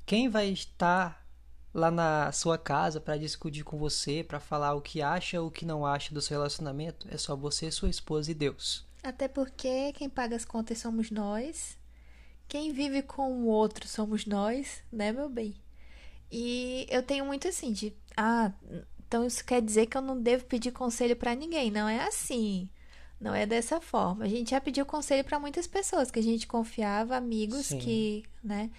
quem 0.04 0.28
vai 0.28 0.48
estar 0.48 1.26
lá 1.78 1.90
na 1.90 2.30
sua 2.32 2.58
casa 2.58 3.00
para 3.00 3.16
discutir 3.16 3.64
com 3.64 3.78
você, 3.78 4.22
para 4.22 4.40
falar 4.40 4.74
o 4.74 4.80
que 4.80 5.00
acha 5.00 5.40
ou 5.40 5.48
o 5.48 5.50
que 5.50 5.64
não 5.64 5.86
acha 5.86 6.12
do 6.12 6.20
seu 6.20 6.38
relacionamento, 6.38 7.06
é 7.10 7.16
só 7.16 7.34
você, 7.34 7.70
sua 7.70 7.88
esposa 7.88 8.30
e 8.30 8.34
Deus. 8.34 8.86
Até 9.02 9.28
porque 9.28 9.92
quem 9.94 10.08
paga 10.08 10.36
as 10.36 10.44
contas 10.44 10.78
somos 10.78 11.10
nós. 11.10 11.78
Quem 12.48 12.72
vive 12.72 13.02
com 13.02 13.32
o 13.32 13.46
outro 13.46 13.86
somos 13.86 14.26
nós, 14.26 14.82
né, 14.90 15.12
meu 15.12 15.28
bem? 15.28 15.54
E 16.30 16.86
eu 16.90 17.02
tenho 17.02 17.24
muito 17.24 17.46
assim 17.48 17.72
de, 17.72 17.94
ah, 18.16 18.52
então 19.06 19.24
isso 19.24 19.44
quer 19.44 19.62
dizer 19.62 19.86
que 19.86 19.96
eu 19.96 20.02
não 20.02 20.20
devo 20.20 20.44
pedir 20.44 20.72
conselho 20.72 21.16
para 21.16 21.34
ninguém. 21.34 21.70
Não 21.70 21.88
é 21.88 22.04
assim. 22.04 22.68
Não 23.20 23.34
é 23.34 23.46
dessa 23.46 23.80
forma. 23.80 24.24
A 24.24 24.28
gente 24.28 24.50
já 24.50 24.60
pediu 24.60 24.86
conselho 24.86 25.24
para 25.24 25.40
muitas 25.40 25.66
pessoas 25.66 26.10
que 26.10 26.18
a 26.18 26.22
gente 26.22 26.46
confiava, 26.46 27.16
amigos 27.16 27.66
Sim. 27.66 27.78
que, 27.78 28.24
né, 28.42 28.70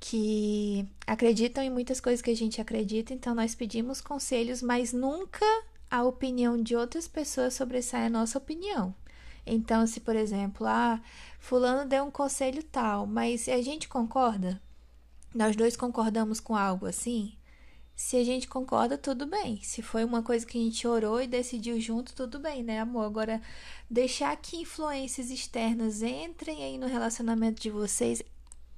que 0.00 0.86
acreditam 1.06 1.62
em 1.62 1.70
muitas 1.70 2.00
coisas 2.00 2.22
que 2.22 2.30
a 2.30 2.36
gente 2.36 2.60
acredita, 2.60 3.12
então 3.12 3.34
nós 3.34 3.54
pedimos 3.54 4.00
conselhos, 4.00 4.62
mas 4.62 4.92
nunca 4.92 5.44
a 5.90 6.04
opinião 6.04 6.60
de 6.62 6.76
outras 6.76 7.08
pessoas 7.08 7.54
sobressai 7.54 8.06
a 8.06 8.10
nossa 8.10 8.38
opinião. 8.38 8.94
Então, 9.46 9.86
se 9.86 10.00
por 10.00 10.14
exemplo, 10.14 10.66
ah, 10.66 11.00
fulano 11.40 11.88
deu 11.88 12.04
um 12.04 12.10
conselho 12.10 12.62
tal, 12.62 13.06
mas 13.06 13.48
a 13.48 13.60
gente 13.62 13.88
concorda? 13.88 14.60
Nós 15.34 15.56
dois 15.56 15.76
concordamos 15.76 16.40
com 16.40 16.54
algo 16.54 16.86
assim? 16.86 17.34
Se 17.94 18.16
a 18.16 18.24
gente 18.24 18.46
concorda, 18.46 18.96
tudo 18.96 19.26
bem. 19.26 19.60
Se 19.62 19.82
foi 19.82 20.04
uma 20.04 20.22
coisa 20.22 20.46
que 20.46 20.56
a 20.56 20.60
gente 20.60 20.86
orou 20.86 21.20
e 21.20 21.26
decidiu 21.26 21.80
junto, 21.80 22.14
tudo 22.14 22.38
bem, 22.38 22.62
né, 22.62 22.78
amor? 22.78 23.04
Agora, 23.06 23.42
deixar 23.90 24.36
que 24.36 24.56
influências 24.58 25.30
externas 25.30 26.00
entrem 26.00 26.62
aí 26.62 26.78
no 26.78 26.86
relacionamento 26.86 27.60
de 27.60 27.70
vocês 27.70 28.22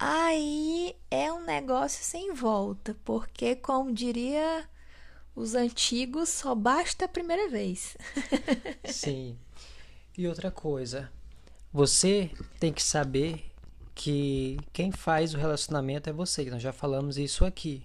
aí 0.01 0.97
é 1.11 1.31
um 1.33 1.45
negócio 1.45 2.03
sem 2.03 2.33
volta, 2.33 2.97
porque, 3.05 3.55
como 3.55 3.93
diria 3.93 4.69
os 5.37 5.55
antigos, 5.55 6.31
só 6.31 6.55
basta 6.55 7.05
a 7.05 7.09
primeira 7.09 7.49
vez. 7.49 7.97
Sim. 8.85 9.39
E 10.17 10.27
outra 10.27 10.51
coisa, 10.51 11.11
você 11.73 12.31
tem 12.59 12.73
que 12.73 12.83
saber 12.83 13.51
que 13.95 14.59
quem 14.73 14.91
faz 14.91 15.35
o 15.35 15.39
relacionamento 15.39 16.09
é 16.09 16.13
você. 16.13 16.49
Nós 16.51 16.63
já 16.63 16.73
falamos 16.73 17.19
isso 17.19 17.45
aqui. 17.45 17.85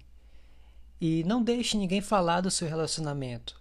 E 1.00 1.22
não 1.24 1.42
deixe 1.42 1.76
ninguém 1.76 2.00
falar 2.00 2.40
do 2.40 2.50
seu 2.50 2.66
relacionamento. 2.66 3.60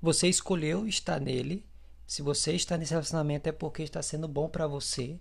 Você 0.00 0.28
escolheu 0.28 0.86
estar 0.86 1.20
nele. 1.20 1.66
Se 2.06 2.22
você 2.22 2.52
está 2.52 2.76
nesse 2.76 2.92
relacionamento 2.92 3.48
é 3.48 3.52
porque 3.52 3.82
está 3.82 4.00
sendo 4.00 4.28
bom 4.28 4.48
para 4.48 4.66
você. 4.66 5.18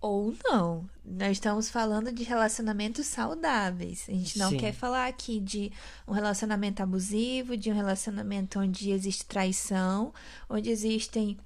Ou 0.00 0.34
não. 0.44 0.88
Nós 1.04 1.32
estamos 1.32 1.68
falando 1.68 2.12
de 2.12 2.22
relacionamentos 2.22 3.06
saudáveis. 3.06 4.04
A 4.08 4.12
gente 4.12 4.38
não 4.38 4.50
Sim. 4.50 4.58
quer 4.58 4.72
falar 4.72 5.08
aqui 5.08 5.40
de 5.40 5.72
um 6.06 6.12
relacionamento 6.12 6.82
abusivo, 6.82 7.56
de 7.56 7.70
um 7.70 7.74
relacionamento 7.74 8.60
onde 8.60 8.90
existe 8.90 9.24
traição, 9.24 10.12
onde 10.48 10.70
existem 10.70 11.36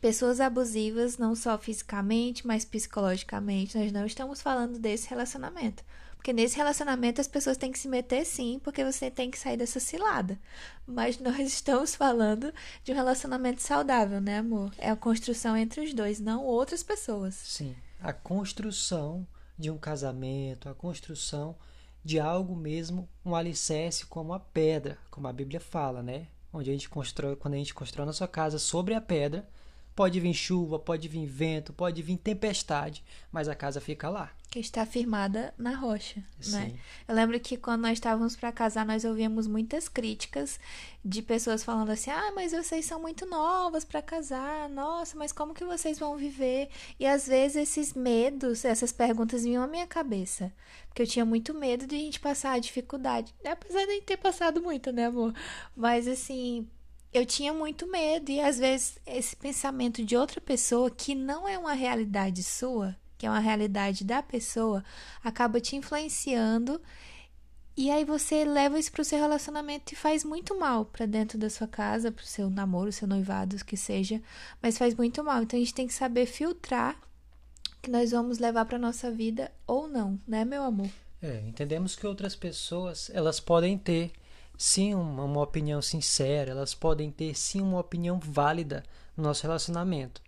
pessoas 0.00 0.40
abusivas, 0.40 1.16
não 1.16 1.36
só 1.36 1.56
fisicamente, 1.56 2.44
mas 2.44 2.64
psicologicamente. 2.64 3.78
Nós 3.78 3.92
não 3.92 4.04
estamos 4.04 4.42
falando 4.42 4.80
desse 4.80 5.08
relacionamento. 5.08 5.84
Porque 6.16 6.32
nesse 6.32 6.56
relacionamento 6.56 7.20
as 7.20 7.26
pessoas 7.26 7.56
têm 7.56 7.72
que 7.72 7.78
se 7.78 7.88
meter 7.88 8.24
sim, 8.24 8.60
porque 8.62 8.84
você 8.84 9.10
tem 9.10 9.28
que 9.28 9.38
sair 9.38 9.56
dessa 9.56 9.80
cilada. 9.80 10.38
Mas 10.86 11.18
nós 11.22 11.38
estamos 11.40 11.94
falando 11.94 12.52
de 12.82 12.92
um 12.92 12.94
relacionamento 12.94 13.62
saudável, 13.62 14.20
né, 14.20 14.38
amor? 14.38 14.72
É 14.78 14.90
a 14.90 14.96
construção 14.96 15.56
entre 15.56 15.80
os 15.80 15.94
dois, 15.94 16.20
não 16.20 16.44
outras 16.44 16.82
pessoas. 16.82 17.34
Sim. 17.34 17.74
A 18.04 18.12
construção 18.12 19.24
de 19.56 19.70
um 19.70 19.78
casamento, 19.78 20.68
a 20.68 20.74
construção 20.74 21.54
de 22.04 22.18
algo 22.18 22.56
mesmo, 22.56 23.08
um 23.24 23.32
alicerce 23.32 24.06
como 24.06 24.32
a 24.32 24.40
pedra, 24.40 24.98
como 25.08 25.28
a 25.28 25.32
Bíblia 25.32 25.60
fala, 25.60 26.02
né? 26.02 26.26
Onde 26.52 26.68
a 26.68 26.72
gente 26.72 26.88
constrói, 26.88 27.36
quando 27.36 27.54
a 27.54 27.58
gente 27.58 27.72
constrói 27.72 28.02
a 28.02 28.06
nossa 28.06 28.26
casa 28.26 28.58
sobre 28.58 28.92
a 28.94 29.00
pedra, 29.00 29.48
pode 29.94 30.18
vir 30.20 30.34
chuva, 30.34 30.78
pode 30.78 31.08
vir 31.08 31.26
vento, 31.26 31.72
pode 31.72 32.02
vir 32.02 32.16
tempestade, 32.16 33.04
mas 33.30 33.48
a 33.48 33.54
casa 33.54 33.80
fica 33.80 34.08
lá. 34.08 34.30
Que 34.50 34.60
está 34.60 34.84
firmada 34.84 35.54
na 35.56 35.74
rocha, 35.74 36.20
né? 36.50 36.66
Sim. 36.66 36.78
Eu 37.08 37.14
lembro 37.14 37.40
que 37.40 37.56
quando 37.56 37.82
nós 37.82 37.94
estávamos 37.94 38.36
para 38.36 38.52
casar, 38.52 38.84
nós 38.84 39.02
ouvíamos 39.02 39.46
muitas 39.46 39.88
críticas 39.88 40.60
de 41.02 41.22
pessoas 41.22 41.64
falando 41.64 41.88
assim: 41.88 42.10
"Ah, 42.10 42.32
mas 42.34 42.52
vocês 42.52 42.84
são 42.84 43.00
muito 43.00 43.24
novas 43.24 43.82
para 43.82 44.02
casar. 44.02 44.68
Nossa, 44.68 45.16
mas 45.16 45.32
como 45.32 45.54
que 45.54 45.64
vocês 45.64 45.98
vão 45.98 46.18
viver?" 46.18 46.68
E 47.00 47.06
às 47.06 47.26
vezes 47.26 47.56
esses 47.56 47.94
medos, 47.94 48.64
essas 48.66 48.92
perguntas 48.92 49.44
vinham 49.44 49.62
à 49.62 49.66
minha 49.66 49.86
cabeça, 49.86 50.52
porque 50.88 51.00
eu 51.00 51.06
tinha 51.06 51.24
muito 51.24 51.54
medo 51.54 51.86
de 51.86 51.94
a 51.94 51.98
gente 51.98 52.20
passar 52.20 52.52
a 52.52 52.58
dificuldade. 52.58 53.34
Apesar 53.42 53.86
de 53.86 53.90
a 53.90 53.94
gente 53.94 54.04
ter 54.04 54.18
passado 54.18 54.60
muito, 54.60 54.92
né, 54.92 55.06
amor? 55.06 55.34
Mas 55.74 56.06
assim, 56.06 56.68
eu 57.12 57.26
tinha 57.26 57.52
muito 57.52 57.86
medo 57.90 58.30
e 58.30 58.40
às 58.40 58.58
vezes 58.58 58.98
esse 59.06 59.36
pensamento 59.36 60.04
de 60.04 60.16
outra 60.16 60.40
pessoa 60.40 60.90
que 60.90 61.14
não 61.14 61.46
é 61.46 61.58
uma 61.58 61.74
realidade 61.74 62.42
sua, 62.42 62.96
que 63.18 63.26
é 63.26 63.30
uma 63.30 63.38
realidade 63.38 64.04
da 64.04 64.22
pessoa, 64.22 64.84
acaba 65.22 65.60
te 65.60 65.76
influenciando 65.76 66.80
e 67.76 67.90
aí 67.90 68.04
você 68.04 68.44
leva 68.44 68.78
isso 68.78 68.92
pro 68.92 69.04
seu 69.04 69.18
relacionamento 69.18 69.92
e 69.92 69.96
faz 69.96 70.24
muito 70.24 70.58
mal 70.58 70.84
pra 70.84 71.06
dentro 71.06 71.38
da 71.38 71.48
sua 71.48 71.66
casa, 71.66 72.12
pro 72.12 72.26
seu 72.26 72.50
namoro, 72.50 72.92
seu 72.92 73.08
noivado, 73.08 73.56
o 73.56 73.64
que 73.64 73.76
seja, 73.76 74.20
mas 74.60 74.76
faz 74.76 74.94
muito 74.94 75.24
mal. 75.24 75.42
Então 75.42 75.58
a 75.58 75.60
gente 75.60 75.74
tem 75.74 75.86
que 75.86 75.94
saber 75.94 76.26
filtrar 76.26 76.94
o 76.94 77.82
que 77.82 77.90
nós 77.90 78.10
vamos 78.10 78.38
levar 78.38 78.66
pra 78.66 78.78
nossa 78.78 79.10
vida 79.10 79.50
ou 79.66 79.88
não, 79.88 80.20
né, 80.28 80.44
meu 80.44 80.62
amor? 80.62 80.90
É, 81.22 81.40
entendemos 81.46 81.96
que 81.96 82.06
outras 82.06 82.36
pessoas, 82.36 83.10
elas 83.14 83.40
podem 83.40 83.78
ter 83.78 84.12
sim 84.62 84.94
uma, 84.94 85.24
uma 85.24 85.42
opinião 85.42 85.82
sincera, 85.82 86.52
elas 86.52 86.72
podem 86.72 87.10
ter 87.10 87.34
sim 87.34 87.60
uma 87.60 87.80
opinião 87.80 88.20
válida 88.20 88.84
no 89.16 89.24
nosso 89.24 89.42
relacionamento. 89.42 90.22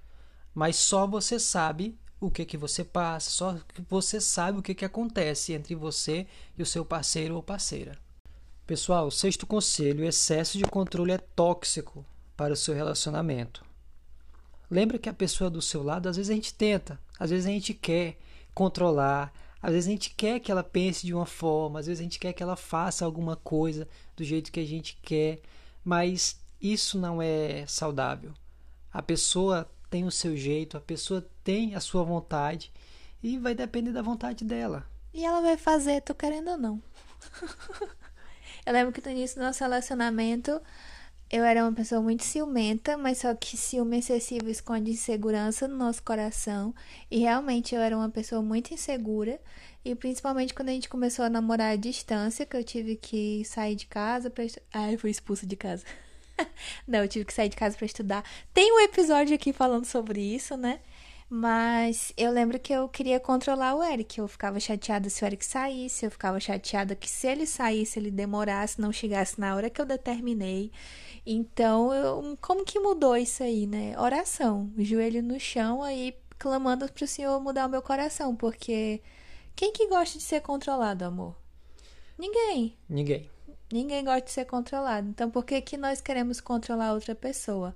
Mas 0.52 0.74
só 0.74 1.06
você 1.06 1.38
sabe 1.38 1.96
o 2.20 2.28
que 2.28 2.44
que 2.44 2.56
você 2.56 2.82
passa, 2.82 3.30
só 3.30 3.54
que 3.54 3.80
você 3.88 4.20
sabe 4.20 4.58
o 4.58 4.62
que 4.62 4.74
que 4.74 4.84
acontece 4.84 5.52
entre 5.52 5.76
você 5.76 6.26
e 6.58 6.62
o 6.62 6.66
seu 6.66 6.84
parceiro 6.84 7.36
ou 7.36 7.44
parceira. 7.44 7.96
Pessoal, 8.66 9.08
sexto 9.08 9.46
conselho, 9.46 10.04
excesso 10.04 10.58
de 10.58 10.64
controle 10.64 11.12
é 11.12 11.18
tóxico 11.18 12.04
para 12.36 12.54
o 12.54 12.56
seu 12.56 12.74
relacionamento. 12.74 13.64
Lembra 14.68 14.98
que 14.98 15.08
a 15.08 15.14
pessoa 15.14 15.48
do 15.48 15.62
seu 15.62 15.80
lado, 15.84 16.08
às 16.08 16.16
vezes 16.16 16.30
a 16.30 16.34
gente 16.34 16.52
tenta, 16.52 16.98
às 17.20 17.30
vezes 17.30 17.46
a 17.46 17.50
gente 17.50 17.72
quer 17.72 18.18
controlar, 18.52 19.32
às 19.64 19.72
vezes 19.72 19.88
a 19.88 19.92
gente 19.92 20.10
quer 20.10 20.40
que 20.40 20.52
ela 20.52 20.62
pense 20.62 21.06
de 21.06 21.14
uma 21.14 21.24
forma, 21.24 21.80
às 21.80 21.86
vezes 21.86 21.98
a 21.98 22.02
gente 22.02 22.18
quer 22.18 22.34
que 22.34 22.42
ela 22.42 22.54
faça 22.54 23.02
alguma 23.02 23.34
coisa 23.34 23.88
do 24.14 24.22
jeito 24.22 24.52
que 24.52 24.60
a 24.60 24.64
gente 24.64 24.98
quer, 25.00 25.40
mas 25.82 26.38
isso 26.60 26.98
não 26.98 27.22
é 27.22 27.64
saudável. 27.66 28.34
A 28.92 29.00
pessoa 29.00 29.66
tem 29.88 30.04
o 30.04 30.10
seu 30.10 30.36
jeito, 30.36 30.76
a 30.76 30.82
pessoa 30.82 31.26
tem 31.42 31.74
a 31.74 31.80
sua 31.80 32.04
vontade 32.04 32.70
e 33.22 33.38
vai 33.38 33.54
depender 33.54 33.90
da 33.90 34.02
vontade 34.02 34.44
dela. 34.44 34.86
E 35.14 35.24
ela 35.24 35.40
vai 35.40 35.56
fazer, 35.56 36.02
tô 36.02 36.14
querendo 36.14 36.50
ou 36.50 36.58
não. 36.58 36.82
eu 38.66 38.72
lembro 38.74 38.92
que 38.92 39.00
no 39.00 39.12
início 39.12 39.40
do 39.40 39.46
nosso 39.46 39.64
relacionamento 39.64 40.60
eu 41.36 41.44
era 41.44 41.62
uma 41.64 41.72
pessoa 41.72 42.00
muito 42.00 42.22
ciumenta, 42.24 42.96
mas 42.96 43.18
só 43.18 43.34
que 43.34 43.56
ciúme 43.56 43.98
excessivo 43.98 44.48
esconde 44.48 44.92
insegurança 44.92 45.66
no 45.66 45.76
nosso 45.76 46.02
coração. 46.02 46.72
E 47.10 47.18
realmente 47.18 47.74
eu 47.74 47.80
era 47.80 47.96
uma 47.96 48.08
pessoa 48.08 48.40
muito 48.40 48.72
insegura. 48.72 49.40
E 49.84 49.94
principalmente 49.96 50.54
quando 50.54 50.68
a 50.68 50.72
gente 50.72 50.88
começou 50.88 51.24
a 51.24 51.28
namorar 51.30 51.72
à 51.72 51.76
distância, 51.76 52.46
que 52.46 52.56
eu 52.56 52.62
tive 52.62 52.94
que 52.96 53.44
sair 53.44 53.74
de 53.74 53.86
casa 53.86 54.32
estu- 54.38 54.60
Ah, 54.72 54.92
eu 54.92 54.98
fui 54.98 55.10
expulsa 55.10 55.44
de 55.46 55.56
casa. 55.56 55.84
Não, 56.86 57.00
eu 57.00 57.08
tive 57.08 57.24
que 57.24 57.34
sair 57.34 57.48
de 57.48 57.56
casa 57.56 57.76
pra 57.76 57.86
estudar. 57.86 58.24
Tem 58.52 58.72
um 58.72 58.80
episódio 58.80 59.34
aqui 59.34 59.52
falando 59.52 59.86
sobre 59.86 60.20
isso, 60.20 60.56
né? 60.56 60.78
Mas 61.28 62.12
eu 62.16 62.30
lembro 62.30 62.60
que 62.60 62.72
eu 62.72 62.88
queria 62.88 63.18
controlar 63.18 63.74
o 63.74 63.82
Eric. 63.82 64.18
Eu 64.18 64.28
ficava 64.28 64.60
chateada 64.60 65.10
se 65.10 65.24
o 65.24 65.26
Eric 65.26 65.44
saísse, 65.44 66.06
eu 66.06 66.10
ficava 66.10 66.38
chateada 66.38 66.94
que 66.94 67.10
se 67.10 67.26
ele 67.26 67.44
saísse, 67.46 67.98
ele 67.98 68.10
demorasse, 68.10 68.80
não 68.80 68.92
chegasse 68.92 69.40
na 69.40 69.54
hora 69.56 69.68
que 69.68 69.80
eu 69.80 69.86
determinei. 69.86 70.70
Então, 71.26 71.92
eu- 71.94 72.36
como 72.40 72.64
que 72.64 72.78
mudou 72.78 73.16
isso 73.16 73.42
aí, 73.42 73.66
né? 73.66 73.98
Oração, 73.98 74.70
joelho 74.78 75.22
no 75.22 75.38
chão, 75.40 75.82
aí 75.82 76.14
clamando 76.38 76.90
pro 76.92 77.06
Senhor 77.06 77.40
mudar 77.40 77.66
o 77.66 77.70
meu 77.70 77.80
coração, 77.80 78.36
porque 78.36 79.00
quem 79.56 79.72
que 79.72 79.86
gosta 79.88 80.18
de 80.18 80.24
ser 80.24 80.42
controlado, 80.42 81.04
amor? 81.04 81.34
Ninguém. 82.18 82.76
Ninguém. 82.88 83.30
Ninguém 83.72 84.04
gosta 84.04 84.20
de 84.22 84.30
ser 84.32 84.44
controlado. 84.44 85.08
Então, 85.08 85.30
por 85.30 85.44
que, 85.44 85.60
que 85.62 85.76
nós 85.76 86.00
queremos 86.00 86.40
controlar 86.40 86.92
outra 86.92 87.14
pessoa? 87.14 87.74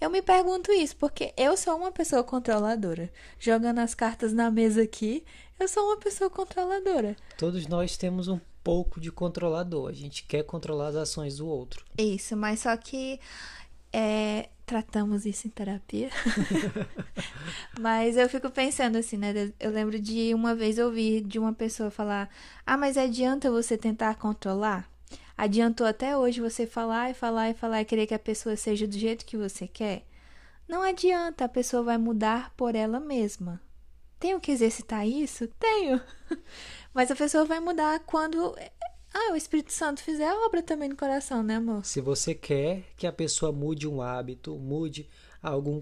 Eu 0.00 0.08
me 0.10 0.22
pergunto 0.22 0.72
isso, 0.72 0.96
porque 0.96 1.34
eu 1.36 1.56
sou 1.56 1.76
uma 1.76 1.92
pessoa 1.92 2.24
controladora. 2.24 3.10
Jogando 3.38 3.80
as 3.80 3.94
cartas 3.94 4.32
na 4.32 4.50
mesa 4.50 4.82
aqui, 4.82 5.24
eu 5.58 5.68
sou 5.68 5.84
uma 5.86 5.96
pessoa 5.96 6.30
controladora. 6.30 7.16
Todos 7.36 7.66
nós 7.66 7.96
temos 7.96 8.28
um 8.28 8.40
pouco 8.68 9.00
de 9.00 9.10
controlador. 9.10 9.88
A 9.88 9.94
gente 9.94 10.24
quer 10.24 10.42
controlar 10.42 10.88
as 10.88 10.96
ações 10.96 11.38
do 11.38 11.48
outro. 11.48 11.86
Isso, 11.96 12.36
mas 12.36 12.60
só 12.60 12.76
que 12.76 13.18
é, 13.90 14.50
tratamos 14.66 15.24
isso 15.24 15.46
em 15.46 15.50
terapia. 15.50 16.10
mas 17.80 18.18
eu 18.18 18.28
fico 18.28 18.50
pensando 18.50 18.96
assim, 18.98 19.16
né? 19.16 19.54
Eu 19.58 19.70
lembro 19.70 19.98
de 19.98 20.34
uma 20.34 20.54
vez 20.54 20.78
ouvir 20.78 21.22
de 21.22 21.38
uma 21.38 21.54
pessoa 21.54 21.90
falar: 21.90 22.28
Ah, 22.66 22.76
mas 22.76 22.98
adianta 22.98 23.50
você 23.50 23.78
tentar 23.78 24.16
controlar? 24.16 24.86
Adiantou 25.34 25.86
até 25.86 26.14
hoje 26.14 26.42
você 26.42 26.66
falar 26.66 27.10
e 27.10 27.14
falar 27.14 27.48
e 27.48 27.54
falar 27.54 27.80
e 27.80 27.86
querer 27.86 28.06
que 28.06 28.12
a 28.12 28.18
pessoa 28.18 28.54
seja 28.54 28.86
do 28.86 28.98
jeito 28.98 29.24
que 29.24 29.38
você 29.38 29.66
quer? 29.66 30.04
Não 30.68 30.82
adianta, 30.82 31.46
a 31.46 31.48
pessoa 31.48 31.82
vai 31.82 31.96
mudar 31.96 32.52
por 32.54 32.74
ela 32.74 33.00
mesma. 33.00 33.62
Tenho 34.20 34.40
que 34.40 34.50
exercitar 34.50 35.06
isso? 35.06 35.48
Tenho. 35.58 36.00
Mas 36.98 37.12
a 37.12 37.14
pessoa 37.14 37.44
vai 37.44 37.60
mudar 37.60 38.00
quando 38.00 38.56
ah, 39.14 39.32
o 39.32 39.36
Espírito 39.36 39.72
Santo 39.72 40.02
fizer 40.02 40.28
a 40.28 40.44
obra 40.44 40.60
também 40.64 40.88
no 40.88 40.96
coração, 40.96 41.44
né, 41.44 41.54
amor? 41.54 41.86
Se 41.86 42.00
você 42.00 42.34
quer 42.34 42.86
que 42.96 43.06
a 43.06 43.12
pessoa 43.12 43.52
mude 43.52 43.86
um 43.86 44.02
hábito, 44.02 44.56
mude 44.56 45.08
algum, 45.40 45.80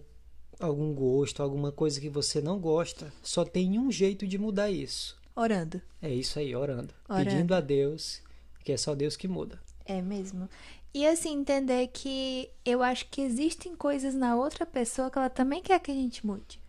algum 0.61 0.93
gosto, 0.93 1.43
alguma 1.43 1.73
coisa 1.73 1.99
que 2.03 2.11
você 2.11 2.43
não 2.43 2.59
gosta, 2.59 3.11
só 3.23 3.47
tem 3.47 3.79
um 3.79 3.91
jeito 3.91 4.27
de 4.27 4.37
mudar 4.37 4.71
isso. 4.71 5.19
Orando. 5.35 5.81
É 6.03 6.11
isso 6.11 6.39
aí, 6.39 6.55
orando. 6.55 6.93
Orando. 7.09 7.31
Pedindo 7.31 7.55
a 7.55 7.63
Deus, 7.63 8.21
que 8.63 8.73
é 8.73 8.77
só 8.77 8.95
Deus 8.95 9.17
que 9.17 9.27
muda. 9.27 9.59
É 9.87 10.03
mesmo. 10.03 10.51
E 10.93 11.07
assim, 11.07 11.33
entender 11.33 11.87
que 11.95 12.51
eu 12.63 12.83
acho 12.83 13.09
que 13.09 13.23
existem 13.23 13.75
coisas 13.75 14.15
na 14.15 14.37
outra 14.37 14.67
pessoa 14.67 15.11
que 15.11 15.17
ela 15.17 15.31
também 15.31 15.63
quer 15.63 15.81
que 15.81 15.91
a 15.91 15.95
gente 15.95 16.27
mude. 16.27 16.61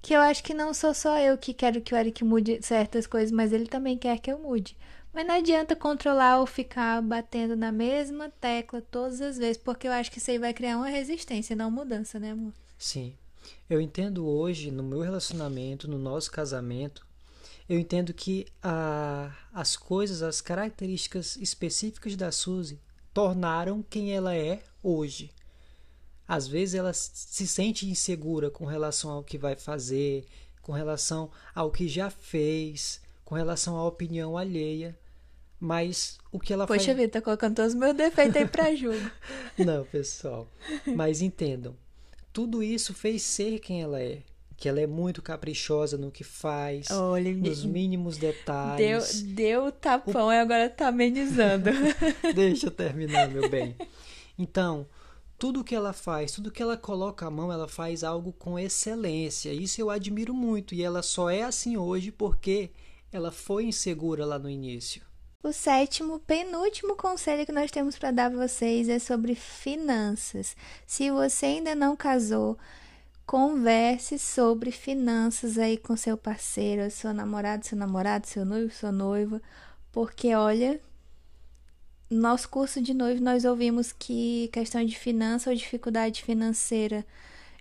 Porque 0.00 0.14
eu 0.14 0.20
acho 0.20 0.42
que 0.42 0.54
não 0.54 0.72
sou 0.72 0.94
só 0.94 1.18
eu 1.18 1.36
que 1.36 1.52
quero 1.52 1.80
que 1.80 1.94
o 1.94 1.96
Eric 1.96 2.24
mude 2.24 2.60
certas 2.62 3.06
coisas, 3.06 3.30
mas 3.30 3.52
ele 3.52 3.66
também 3.66 3.98
quer 3.98 4.18
que 4.18 4.32
eu 4.32 4.38
mude. 4.38 4.76
Mas 5.12 5.26
não 5.26 5.34
adianta 5.34 5.76
controlar 5.76 6.38
ou 6.38 6.46
ficar 6.46 7.02
batendo 7.02 7.56
na 7.56 7.70
mesma 7.70 8.30
tecla 8.40 8.80
todas 8.80 9.20
as 9.20 9.36
vezes, 9.36 9.58
porque 9.58 9.86
eu 9.86 9.92
acho 9.92 10.10
que 10.10 10.18
isso 10.18 10.30
aí 10.30 10.38
vai 10.38 10.54
criar 10.54 10.76
uma 10.76 10.88
resistência, 10.88 11.54
não 11.54 11.70
mudança, 11.70 12.18
né, 12.18 12.30
amor? 12.30 12.52
Sim. 12.78 13.14
Eu 13.68 13.80
entendo 13.80 14.26
hoje, 14.26 14.70
no 14.70 14.82
meu 14.82 15.00
relacionamento, 15.00 15.88
no 15.88 15.98
nosso 15.98 16.30
casamento, 16.30 17.04
eu 17.68 17.78
entendo 17.78 18.14
que 18.14 18.46
a, 18.62 19.32
as 19.52 19.76
coisas, 19.76 20.22
as 20.22 20.40
características 20.40 21.36
específicas 21.36 22.16
da 22.16 22.32
Suzy 22.32 22.80
tornaram 23.12 23.84
quem 23.88 24.12
ela 24.12 24.34
é 24.34 24.62
hoje. 24.82 25.30
Às 26.30 26.46
vezes 26.46 26.76
ela 26.76 26.92
se 26.92 27.44
sente 27.44 27.90
insegura 27.90 28.52
com 28.52 28.64
relação 28.64 29.10
ao 29.10 29.24
que 29.24 29.36
vai 29.36 29.56
fazer, 29.56 30.24
com 30.62 30.70
relação 30.70 31.28
ao 31.52 31.72
que 31.72 31.88
já 31.88 32.08
fez, 32.08 33.00
com 33.24 33.34
relação 33.34 33.76
à 33.76 33.84
opinião 33.84 34.38
alheia. 34.38 34.96
Mas 35.58 36.18
o 36.30 36.38
que 36.38 36.52
ela 36.52 36.68
Poxa 36.68 36.84
faz. 36.84 36.96
vida, 36.96 37.14
tá 37.14 37.20
colocando 37.20 37.56
todos 37.56 37.74
os 37.74 37.78
meus 37.80 37.96
defeitos 37.96 38.36
aí 38.36 38.46
pra 38.46 38.72
jogo. 38.76 39.10
Não, 39.58 39.84
pessoal. 39.86 40.48
Mas 40.94 41.20
entendam. 41.20 41.74
Tudo 42.32 42.62
isso 42.62 42.94
fez 42.94 43.22
ser 43.22 43.58
quem 43.58 43.82
ela 43.82 44.00
é 44.00 44.22
que 44.56 44.68
ela 44.68 44.78
é 44.78 44.86
muito 44.86 45.22
caprichosa 45.22 45.96
no 45.96 46.10
que 46.12 46.22
faz, 46.22 46.90
Olha, 46.90 47.32
nos 47.32 47.64
mínimos 47.64 48.18
detalhes. 48.18 49.22
Deu, 49.22 49.62
deu 49.62 49.72
tapão 49.72 50.28
o... 50.28 50.32
e 50.32 50.38
agora 50.38 50.68
tá 50.68 50.88
amenizando. 50.88 51.70
Deixa 52.34 52.66
eu 52.66 52.70
terminar, 52.70 53.26
meu 53.30 53.48
bem. 53.48 53.74
Então, 54.38 54.86
tudo 55.40 55.64
que 55.64 55.74
ela 55.74 55.92
faz, 55.92 56.30
tudo 56.30 56.50
que 56.50 56.62
ela 56.62 56.76
coloca 56.76 57.26
a 57.26 57.30
mão, 57.30 57.50
ela 57.50 57.66
faz 57.66 58.04
algo 58.04 58.32
com 58.32 58.58
excelência. 58.58 59.52
Isso 59.52 59.80
eu 59.80 59.90
admiro 59.90 60.32
muito. 60.32 60.74
E 60.74 60.82
ela 60.82 61.02
só 61.02 61.30
é 61.30 61.42
assim 61.42 61.76
hoje 61.76 62.12
porque 62.12 62.70
ela 63.10 63.32
foi 63.32 63.64
insegura 63.64 64.24
lá 64.24 64.38
no 64.38 64.48
início. 64.48 65.02
O 65.42 65.52
sétimo, 65.52 66.20
penúltimo 66.20 66.94
conselho 66.94 67.46
que 67.46 67.52
nós 67.52 67.70
temos 67.70 67.98
para 67.98 68.10
dar 68.10 68.26
a 68.26 68.46
vocês 68.46 68.90
é 68.90 68.98
sobre 68.98 69.34
finanças. 69.34 70.54
Se 70.86 71.10
você 71.10 71.46
ainda 71.46 71.74
não 71.74 71.96
casou, 71.96 72.58
Converse 73.30 74.18
sobre 74.18 74.72
finanças 74.72 75.56
aí 75.56 75.78
com 75.78 75.96
seu 75.96 76.16
parceiro, 76.16 76.90
seu 76.90 77.14
namorado, 77.14 77.64
seu 77.64 77.78
namorado, 77.78 78.26
seu 78.26 78.44
noivo, 78.44 78.74
sua 78.74 78.90
noiva, 78.90 79.40
porque 79.92 80.34
olha, 80.34 80.80
nosso 82.10 82.48
curso 82.48 82.82
de 82.82 82.92
noivo 82.92 83.22
nós 83.22 83.44
ouvimos 83.44 83.92
que 83.92 84.48
questão 84.52 84.84
de 84.84 84.98
finança 84.98 85.48
ou 85.48 85.56
dificuldade 85.56 86.22
financeira 86.22 87.06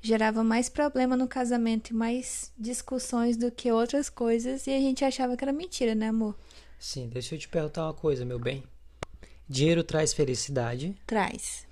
gerava 0.01 0.43
mais 0.43 0.67
problema 0.69 1.15
no 1.15 1.27
casamento 1.27 1.91
e 1.91 1.93
mais 1.93 2.51
discussões 2.57 3.37
do 3.37 3.51
que 3.51 3.71
outras 3.71 4.09
coisas 4.09 4.65
e 4.65 4.71
a 4.71 4.79
gente 4.79 5.05
achava 5.05 5.37
que 5.37 5.43
era 5.43 5.53
mentira, 5.53 5.93
né, 5.93 6.07
amor? 6.07 6.35
Sim, 6.79 7.09
deixa 7.09 7.35
eu 7.35 7.39
te 7.39 7.47
perguntar 7.47 7.83
uma 7.85 7.93
coisa, 7.93 8.25
meu 8.25 8.39
bem. 8.39 8.63
Dinheiro 9.47 9.83
traz 9.83 10.13
felicidade? 10.13 10.95
Traz. 11.05 11.67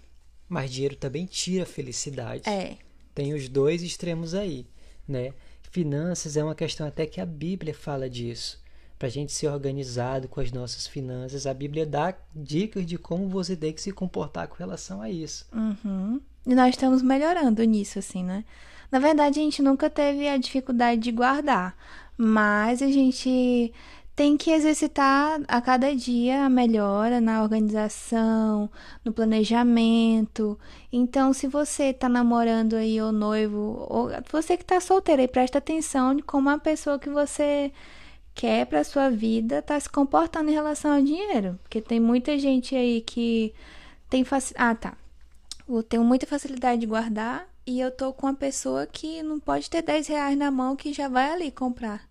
Mas 0.47 0.71
dinheiro 0.71 0.95
também 0.95 1.25
tira 1.25 1.65
felicidade. 1.65 2.47
É. 2.47 2.77
Tem 3.15 3.33
os 3.33 3.47
dois 3.47 3.81
extremos 3.81 4.33
aí, 4.33 4.67
né? 5.07 5.33
Finanças 5.71 6.37
é 6.37 6.43
uma 6.43 6.55
questão 6.55 6.85
até 6.87 7.05
que 7.05 7.21
a 7.21 7.25
Bíblia 7.25 7.73
fala 7.73 8.09
disso. 8.09 8.61
Para 8.97 9.07
a 9.07 9.11
gente 9.11 9.31
ser 9.31 9.47
organizado 9.47 10.27
com 10.27 10.39
as 10.39 10.51
nossas 10.51 10.87
finanças, 10.87 11.45
a 11.45 11.53
Bíblia 11.53 11.85
dá 11.85 12.15
dicas 12.35 12.85
de 12.85 12.97
como 12.97 13.29
você 13.29 13.55
tem 13.55 13.71
que 13.71 13.81
se 13.81 13.91
comportar 13.91 14.47
com 14.47 14.55
relação 14.55 15.01
a 15.01 15.09
isso. 15.09 15.45
Uhum. 15.53 16.19
E 16.45 16.55
nós 16.55 16.69
estamos 16.69 17.01
melhorando 17.01 17.63
nisso, 17.63 17.99
assim, 17.99 18.23
né? 18.23 18.43
Na 18.91 18.99
verdade, 18.99 19.39
a 19.39 19.43
gente 19.43 19.61
nunca 19.61 19.89
teve 19.89 20.27
a 20.27 20.37
dificuldade 20.37 21.01
de 21.01 21.11
guardar, 21.11 21.75
mas 22.17 22.81
a 22.81 22.87
gente 22.87 23.73
tem 24.15 24.35
que 24.35 24.49
exercitar 24.49 25.39
a 25.47 25.61
cada 25.61 25.95
dia 25.95 26.43
a 26.43 26.49
melhora 26.49 27.21
na 27.21 27.43
organização, 27.43 28.67
no 29.05 29.13
planejamento. 29.13 30.57
Então, 30.91 31.31
se 31.33 31.47
você 31.47 31.91
está 31.91 32.09
namorando 32.09 32.75
aí 32.75 32.99
ou 32.99 33.11
noivo, 33.11 33.85
ou 33.87 34.09
você 34.31 34.57
que 34.57 34.63
está 34.63 34.81
solteiro 34.81 35.21
aí, 35.21 35.27
presta 35.27 35.59
atenção 35.59 36.15
de 36.15 36.23
como 36.23 36.49
a 36.49 36.57
pessoa 36.57 36.97
que 36.97 37.11
você 37.11 37.71
quer 38.37 38.67
para 38.67 38.83
sua 38.83 39.09
vida 39.09 39.57
está 39.57 39.79
se 39.79 39.89
comportando 39.89 40.51
em 40.51 40.53
relação 40.53 40.93
ao 40.93 41.01
dinheiro, 41.01 41.59
porque 41.63 41.81
tem 41.81 41.99
muita 41.99 42.37
gente 42.37 42.75
aí 42.75 43.01
que 43.01 43.51
tem 44.07 44.23
facilidade. 44.23 44.69
Ah, 44.69 44.75
tá. 44.75 44.97
Eu 45.67 45.81
tenho 45.81 46.03
muita 46.03 46.27
facilidade 46.27 46.79
de 46.79 46.85
guardar 46.85 47.49
e 47.65 47.79
eu 47.79 47.89
tô 47.89 48.13
com 48.13 48.27
uma 48.27 48.35
pessoa 48.35 48.85
que 48.85 49.23
não 49.23 49.39
pode 49.39 49.67
ter 49.67 49.81
10 49.81 50.07
reais 50.07 50.37
na 50.37 50.51
mão 50.51 50.75
que 50.75 50.93
já 50.93 51.09
vai 51.09 51.31
ali 51.31 51.51
comprar 51.51 52.07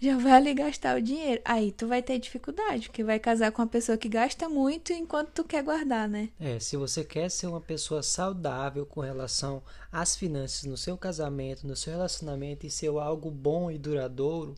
já 0.00 0.16
vai 0.16 0.32
ali 0.32 0.54
gastar 0.54 0.96
o 0.96 1.02
dinheiro. 1.02 1.42
Aí 1.44 1.72
tu 1.72 1.88
vai 1.88 2.00
ter 2.00 2.18
dificuldade, 2.18 2.88
porque 2.88 3.02
vai 3.02 3.18
casar 3.18 3.50
com 3.50 3.62
uma 3.62 3.68
pessoa 3.68 3.98
que 3.98 4.08
gasta 4.08 4.48
muito 4.48 4.92
enquanto 4.92 5.30
tu 5.30 5.44
quer 5.44 5.62
guardar, 5.62 6.08
né? 6.08 6.28
É, 6.38 6.60
se 6.60 6.76
você 6.76 7.02
quer 7.02 7.28
ser 7.28 7.48
uma 7.48 7.60
pessoa 7.60 8.02
saudável 8.02 8.86
com 8.86 9.00
relação 9.00 9.60
às 9.90 10.14
finanças 10.14 10.64
no 10.64 10.76
seu 10.76 10.96
casamento, 10.96 11.66
no 11.66 11.74
seu 11.74 11.92
relacionamento 11.92 12.64
e 12.64 12.70
ser 12.70 12.88
algo 12.88 13.30
bom 13.30 13.70
e 13.70 13.76
duradouro, 13.76 14.54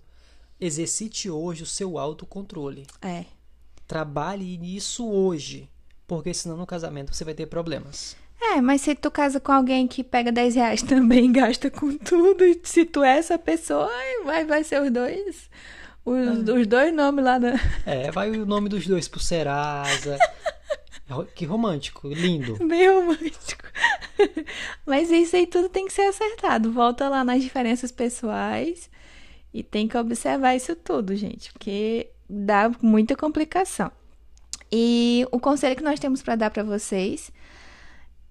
exercite 0.61 1.31
hoje 1.31 1.63
o 1.63 1.67
seu 1.67 1.99
autocontrole. 1.99 2.87
É. 3.01 3.25
Trabalhe 3.87 4.57
nisso 4.59 5.09
hoje, 5.09 5.69
porque 6.07 6.35
senão 6.35 6.57
no 6.57 6.67
casamento 6.67 7.15
você 7.15 7.25
vai 7.25 7.35
ter 7.35 7.47
problemas. 7.47 8.17
É, 8.41 8.61
mas 8.61 8.81
se 8.81 8.95
tu 8.95 9.11
casa 9.11 9.39
com 9.39 9.53
alguém 9.53 9.87
que 9.87 10.03
pega 10.03 10.33
10 10.33 10.55
reais 10.55 10.83
também 10.85 11.31
gasta 11.33 11.71
com 11.71 11.97
tudo, 11.97 12.45
e 12.45 12.61
se 12.63 12.85
tu 12.85 13.03
é 13.03 13.19
essa 13.19 13.39
pessoa, 13.39 13.91
vai, 14.25 14.45
vai 14.45 14.65
ser 14.65 14.81
os 14.83 14.91
dois. 14.91 15.51
Os, 16.05 16.49
é. 16.49 16.53
os 16.53 16.67
dois 16.67 16.95
nomes 16.95 17.25
lá 17.25 17.39
da. 17.39 17.55
É, 17.85 18.11
vai 18.11 18.31
o 18.31 18.47
nome 18.47 18.69
dos 18.69 18.87
dois 18.87 19.07
pro 19.07 19.21
Serasa. 19.21 20.19
que 21.35 21.45
romântico, 21.45 22.09
lindo. 22.09 22.57
Bem 22.67 22.89
romântico. 22.89 23.65
Mas 24.87 25.11
isso 25.11 25.37
aí 25.37 25.47
tudo 25.47 25.69
tem 25.69 25.87
que 25.87 25.93
ser 25.93 26.03
acertado. 26.03 26.73
Volta 26.73 27.09
lá 27.09 27.23
nas 27.23 27.43
diferenças 27.43 27.93
pessoais 27.93 28.89
e 29.53 29.63
tem 29.63 29.89
que 29.89 29.97
observar 29.97 30.55
isso 30.55 30.77
tudo, 30.77 31.15
gente, 31.17 31.53
porque 31.53 32.11
dá 32.29 32.71
muita 32.81 33.17
complicação. 33.17 33.91
E 34.71 35.27
o 35.33 35.41
conselho 35.41 35.75
que 35.75 35.83
nós 35.83 35.99
temos 35.99 36.23
para 36.23 36.37
dar 36.37 36.51
para 36.51 36.63
vocês 36.63 37.33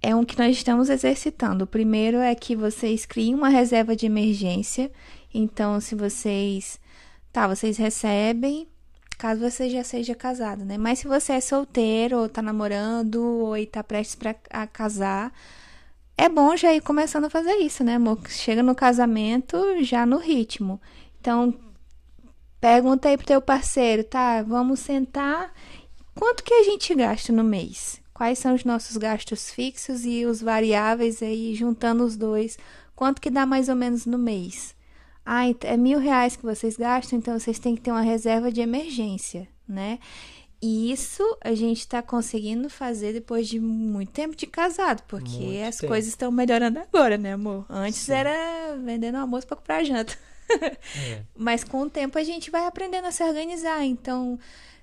é 0.02 0.16
um 0.16 0.24
que 0.24 0.38
nós 0.38 0.56
estamos 0.56 0.90
exercitando. 0.90 1.66
O 1.66 1.68
primeiro 1.68 2.18
é 2.18 2.34
que 2.34 2.56
vocês 2.56 3.06
criem 3.06 3.36
uma 3.36 3.50
reserva 3.50 3.96
de 3.96 4.06
emergência. 4.06 4.92
Então, 5.34 5.80
se 5.82 5.96
vocês. 5.96 6.80
Tá, 7.32 7.48
vocês 7.48 7.78
recebem, 7.78 8.68
caso 9.18 9.42
você 9.42 9.70
já 9.70 9.84
seja 9.84 10.16
casado, 10.16 10.66
né? 10.66 10.80
Mas 10.80 11.00
se 11.00 11.08
você 11.08 11.34
é 11.34 11.42
solteiro, 11.42 12.18
ou 12.18 12.30
tá 12.30 12.42
namorando, 12.42 13.22
ou 13.22 13.56
está 13.56 13.84
prestes 13.84 14.16
pra, 14.16 14.36
a 14.50 14.66
casar, 14.66 15.32
é 16.18 16.28
bom 16.28 16.58
já 16.58 16.74
ir 16.74 16.82
começando 16.82 17.26
a 17.26 17.30
fazer 17.30 17.56
isso, 17.58 17.84
né, 17.84 17.96
amor? 17.96 18.20
Chega 18.30 18.64
no 18.64 18.74
casamento 18.74 19.58
já 19.84 20.06
no 20.08 20.18
ritmo. 20.18 20.82
Então, 21.20 21.54
pergunta 22.60 23.10
aí 23.10 23.18
pro 23.18 23.26
teu 23.26 23.42
parceiro, 23.42 24.04
tá? 24.04 24.42
Vamos 24.44 24.80
sentar. 24.80 25.54
Quanto 26.16 26.44
que 26.44 26.54
a 26.54 26.64
gente 26.64 26.94
gasta 26.96 27.32
no 27.32 27.44
mês? 27.44 28.00
quais 28.20 28.38
são 28.38 28.54
os 28.54 28.66
nossos 28.66 28.98
gastos 28.98 29.50
fixos 29.50 30.04
e 30.04 30.26
os 30.26 30.42
variáveis 30.42 31.24
aí, 31.24 31.56
juntando 31.56 32.04
os 32.04 32.18
dois, 32.18 32.60
quanto 32.94 33.22
que 33.22 33.30
dá 33.30 33.46
mais 33.46 33.70
ou 33.70 33.78
menos 33.78 34.06
no 34.06 34.18
mês. 34.18 34.76
Ah, 35.26 35.44
é 35.48 35.78
mil 35.78 36.00
reais 36.00 36.36
que 36.36 36.44
vocês 36.44 36.76
gastam, 36.76 37.18
então 37.18 37.40
vocês 37.40 37.58
têm 37.60 37.78
que 37.78 37.82
ter 37.82 37.92
uma 37.92 38.02
reserva 38.02 38.52
de 38.52 38.60
emergência, 38.60 39.48
né? 39.66 40.00
E 40.62 40.92
isso 40.92 41.24
a 41.42 41.54
gente 41.54 41.80
está 41.80 42.02
conseguindo 42.02 42.70
fazer 42.70 43.14
depois 43.14 43.48
de 43.48 43.58
muito 43.58 44.12
tempo 44.12 44.36
de 44.36 44.46
casado, 44.46 45.02
porque 45.08 45.38
muito 45.38 45.64
as 45.64 45.78
tempo. 45.78 45.88
coisas 45.88 46.10
estão 46.10 46.30
melhorando 46.30 46.78
agora, 46.78 47.18
né, 47.18 47.32
amor? 47.32 47.66
Antes 47.70 48.00
Sim. 48.00 48.12
era 48.12 48.76
vendendo 48.84 49.16
almoço 49.16 49.48
para 49.48 49.56
comprar 49.56 49.82
janta. 49.86 50.18
É. 50.52 51.22
Mas 51.36 51.64
com 51.64 51.82
o 51.82 51.90
tempo 51.90 52.18
a 52.18 52.24
gente 52.24 52.50
vai 52.50 52.66
aprendendo 52.66 53.06
a 53.06 53.12
se 53.12 53.24
organizar. 53.24 53.84
Então, 53.84 54.40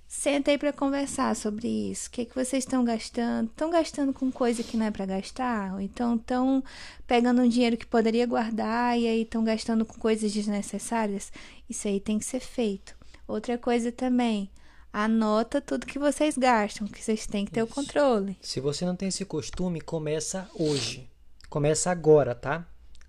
Sentei 0.09 0.57
para 0.57 0.73
conversar 0.73 1.35
sobre 1.35 1.67
isso. 1.67 2.07
O 2.07 2.11
que, 2.13 2.23
é 2.23 2.25
que 2.25 2.35
vocês 2.35 2.63
estão 2.63 2.85
gastando? 2.85 3.49
Estão 3.49 3.71
gastando 3.71 4.13
com 4.13 4.31
coisa 4.31 4.63
que 4.63 4.77
não 4.77 4.87
é 4.87 4.91
para 4.91 5.05
gastar? 5.05 5.75
Ou 5.75 5.81
então 5.81 6.15
estão 6.15 6.63
pegando 7.07 7.43
um 7.43 7.49
dinheiro 7.49 7.77
que 7.77 7.87
poderia 7.87 8.25
guardar 8.25 8.97
e 8.97 9.07
aí 9.07 9.23
estão 9.23 9.43
gastando 9.43 9.85
com 9.85 9.99
coisas 9.99 10.33
desnecessárias? 10.33 11.33
Isso 11.69 11.89
aí 11.89 11.99
tem 11.99 12.21
que 12.21 12.25
ser 12.25 12.39
feito. 12.39 12.95
Outra 13.27 13.59
coisa 13.59 13.91
também, 13.91 14.49
anota 14.93 15.61
tudo 15.61 15.85
que 15.87 15.99
vocês 15.99 16.39
gastam, 16.39 16.87
que 16.87 17.03
vocês 17.03 17.27
têm 17.27 17.45
que 17.45 17.51
ter 17.51 17.65
isso. 17.65 17.73
o 17.73 17.75
controle. 17.75 18.39
Se 18.41 18.61
você 18.61 18.85
não 18.85 18.95
tem 18.95 19.09
esse 19.09 19.25
costume, 19.25 19.81
começa 19.81 20.49
hoje. 20.55 21.11
Começa 21.51 21.91
agora, 21.91 22.33
tá? 22.33 22.65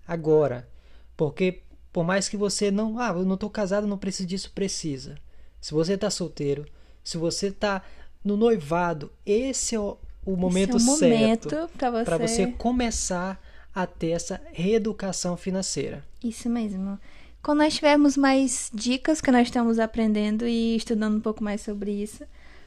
Agora. 0.06 0.68
Porque 1.16 1.62
por 1.92 2.04
mais 2.04 2.28
que 2.28 2.36
você 2.36 2.70
não, 2.70 2.98
ah, 2.98 3.08
eu 3.08 3.24
não 3.24 3.34
estou 3.34 3.50
casado, 3.50 3.86
não 3.86 3.98
preciso 3.98 4.28
disso, 4.28 4.52
precisa. 4.54 5.16
Se 5.60 5.72
você 5.72 5.94
está 5.94 6.10
solteiro, 6.10 6.66
se 7.02 7.16
você 7.16 7.48
está 7.48 7.82
no 8.24 8.36
noivado, 8.36 9.10
esse 9.24 9.74
é 9.74 9.80
o, 9.80 9.96
o 10.24 10.36
momento 10.36 10.76
esse 10.76 10.88
é 10.88 10.92
o 10.92 10.96
certo 10.96 11.70
para 11.78 11.90
você... 12.18 12.28
você 12.28 12.46
começar 12.52 13.40
a 13.74 13.86
ter 13.86 14.10
essa 14.10 14.40
reeducação 14.52 15.36
financeira. 15.36 16.04
Isso 16.22 16.48
mesmo. 16.48 16.98
Quando 17.42 17.58
nós 17.58 17.74
tivermos 17.74 18.16
mais 18.16 18.70
dicas 18.74 19.20
que 19.20 19.30
nós 19.30 19.46
estamos 19.46 19.78
aprendendo 19.78 20.46
e 20.46 20.76
estudando 20.76 21.16
um 21.16 21.20
pouco 21.20 21.42
mais 21.42 21.60
sobre 21.60 21.90
isso, 21.92 22.24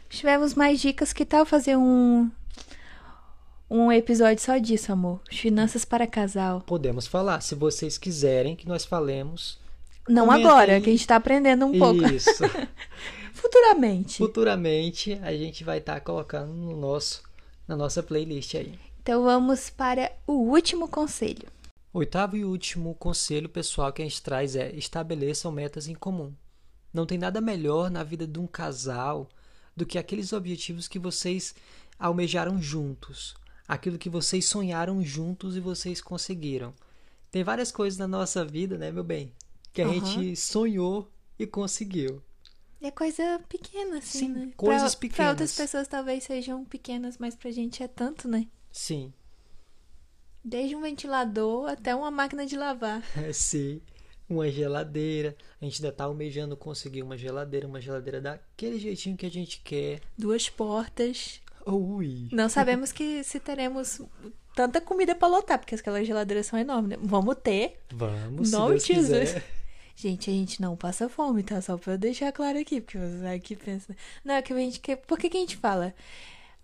tivermos 0.09 0.55
mais 0.55 0.79
dicas, 0.79 1.13
que 1.13 1.25
tal 1.25 1.45
fazer 1.45 1.77
um 1.77 2.31
um 3.71 3.89
episódio 3.89 4.43
só 4.43 4.57
disso, 4.57 4.91
amor? 4.91 5.21
Finanças 5.31 5.85
para 5.85 6.05
casal. 6.05 6.59
Podemos 6.61 7.07
falar, 7.07 7.39
se 7.39 7.55
vocês 7.55 7.97
quiserem 7.97 8.53
que 8.53 8.67
nós 8.67 8.83
falemos 8.83 9.57
Não 10.09 10.29
agora, 10.29 10.81
que 10.81 10.89
a 10.89 10.91
gente 10.91 11.07
tá 11.07 11.15
aprendendo 11.15 11.65
um 11.65 11.79
pouco. 11.79 12.05
Isso. 12.05 12.43
Futuramente. 13.31 14.17
Futuramente 14.17 15.17
a 15.23 15.31
gente 15.31 15.63
vai 15.63 15.77
estar 15.77 16.01
colocando 16.01 16.51
no 16.51 16.75
nosso, 16.75 17.23
na 17.65 17.77
nossa 17.77 18.03
playlist 18.03 18.55
aí. 18.55 18.77
Então 19.01 19.23
vamos 19.23 19.69
para 19.69 20.11
o 20.27 20.33
último 20.33 20.89
conselho. 20.89 21.47
Oitavo 21.93 22.35
e 22.35 22.43
último 22.43 22.93
conselho 22.95 23.47
pessoal 23.47 23.93
que 23.93 24.01
a 24.01 24.05
gente 24.05 24.21
traz 24.21 24.55
é 24.55 24.69
estabeleçam 24.75 25.49
metas 25.49 25.87
em 25.87 25.95
comum. 25.95 26.33
Não 26.93 27.05
tem 27.05 27.17
nada 27.17 27.39
melhor 27.39 27.89
na 27.89 28.03
vida 28.03 28.27
de 28.27 28.37
um 28.37 28.47
casal 28.47 29.29
do 29.75 29.85
que 29.85 29.97
aqueles 29.97 30.33
objetivos 30.33 30.89
que 30.89 30.99
vocês 30.99 31.55
almejaram 31.97 32.61
juntos, 32.61 33.35
aquilo 33.73 33.97
que 33.97 34.09
vocês 34.09 34.45
sonharam 34.45 35.01
juntos 35.03 35.55
e 35.55 35.59
vocês 35.59 36.01
conseguiram. 36.01 36.73
Tem 37.31 37.43
várias 37.43 37.71
coisas 37.71 37.97
na 37.97 38.07
nossa 38.07 38.43
vida, 38.43 38.77
né, 38.77 38.91
meu 38.91 39.03
bem, 39.03 39.33
que 39.73 39.81
a 39.81 39.85
Aham. 39.85 39.93
gente 39.93 40.35
sonhou 40.35 41.09
e 41.39 41.47
conseguiu. 41.47 42.21
É 42.81 42.91
coisa 42.91 43.39
pequena, 43.47 43.99
assim, 43.99 44.19
Sim, 44.19 44.27
né? 44.29 44.51
coisas 44.57 44.95
pra, 44.95 45.09
Pra 45.09 45.29
outras 45.29 45.51
pequenas. 45.51 45.55
pessoas 45.55 45.87
talvez 45.87 46.23
sejam 46.23 46.65
pequenas, 46.65 47.17
mas 47.17 47.35
pra 47.35 47.51
gente 47.51 47.81
é 47.83 47.87
tanto, 47.87 48.27
né? 48.27 48.47
Sim, 48.71 49.13
Desde 50.43 50.75
um 50.75 50.81
ventilador 50.81 51.69
até 51.69 51.95
uma 51.95 52.09
máquina 52.11 52.45
de 52.45 52.57
lavar. 52.57 53.03
sim. 53.33 53.81
Uma 54.27 54.49
geladeira. 54.49 55.35
A 55.61 55.65
gente 55.65 55.83
ainda 55.83 55.95
tá 55.95 56.05
almejando 56.05 56.55
conseguir 56.57 57.03
uma 57.03 57.17
geladeira, 57.17 57.67
uma 57.67 57.81
geladeira 57.81 58.19
daquele 58.21 58.79
jeitinho 58.79 59.17
que 59.17 59.25
a 59.25 59.29
gente 59.31 59.59
quer. 59.61 60.01
Duas 60.17 60.49
portas. 60.49 61.40
Ui. 61.65 62.27
Não 62.31 62.49
sabemos 62.49 62.91
que 62.91 63.23
se 63.23 63.39
teremos 63.39 64.01
tanta 64.55 64.81
comida 64.81 65.15
pra 65.15 65.27
lotar, 65.27 65.59
porque 65.59 65.75
aquelas 65.75 66.05
geladeiras 66.05 66.45
são 66.47 66.57
enormes. 66.59 66.97
né? 66.97 66.97
Vamos 67.01 67.35
ter. 67.43 67.79
Vamos, 67.91 68.49
se 68.49 68.55
Não, 68.55 68.69
Deus 68.69 68.83
quiser. 68.83 69.43
Gente, 69.95 70.29
a 70.29 70.33
gente 70.33 70.61
não 70.61 70.75
passa 70.75 71.07
fome, 71.07 71.43
tá? 71.43 71.61
Só 71.61 71.77
pra 71.77 71.93
eu 71.93 71.97
deixar 71.97 72.31
claro 72.31 72.57
aqui, 72.57 72.81
porque 72.81 72.97
você 72.97 73.27
aqui 73.27 73.55
pensa. 73.55 73.95
Não, 74.23 74.35
é 74.35 74.41
que 74.41 74.51
a 74.51 74.57
gente 74.57 74.79
quer. 74.79 74.95
Por 74.95 75.17
que, 75.19 75.29
que 75.29 75.37
a 75.37 75.39
gente 75.41 75.57
fala? 75.57 75.93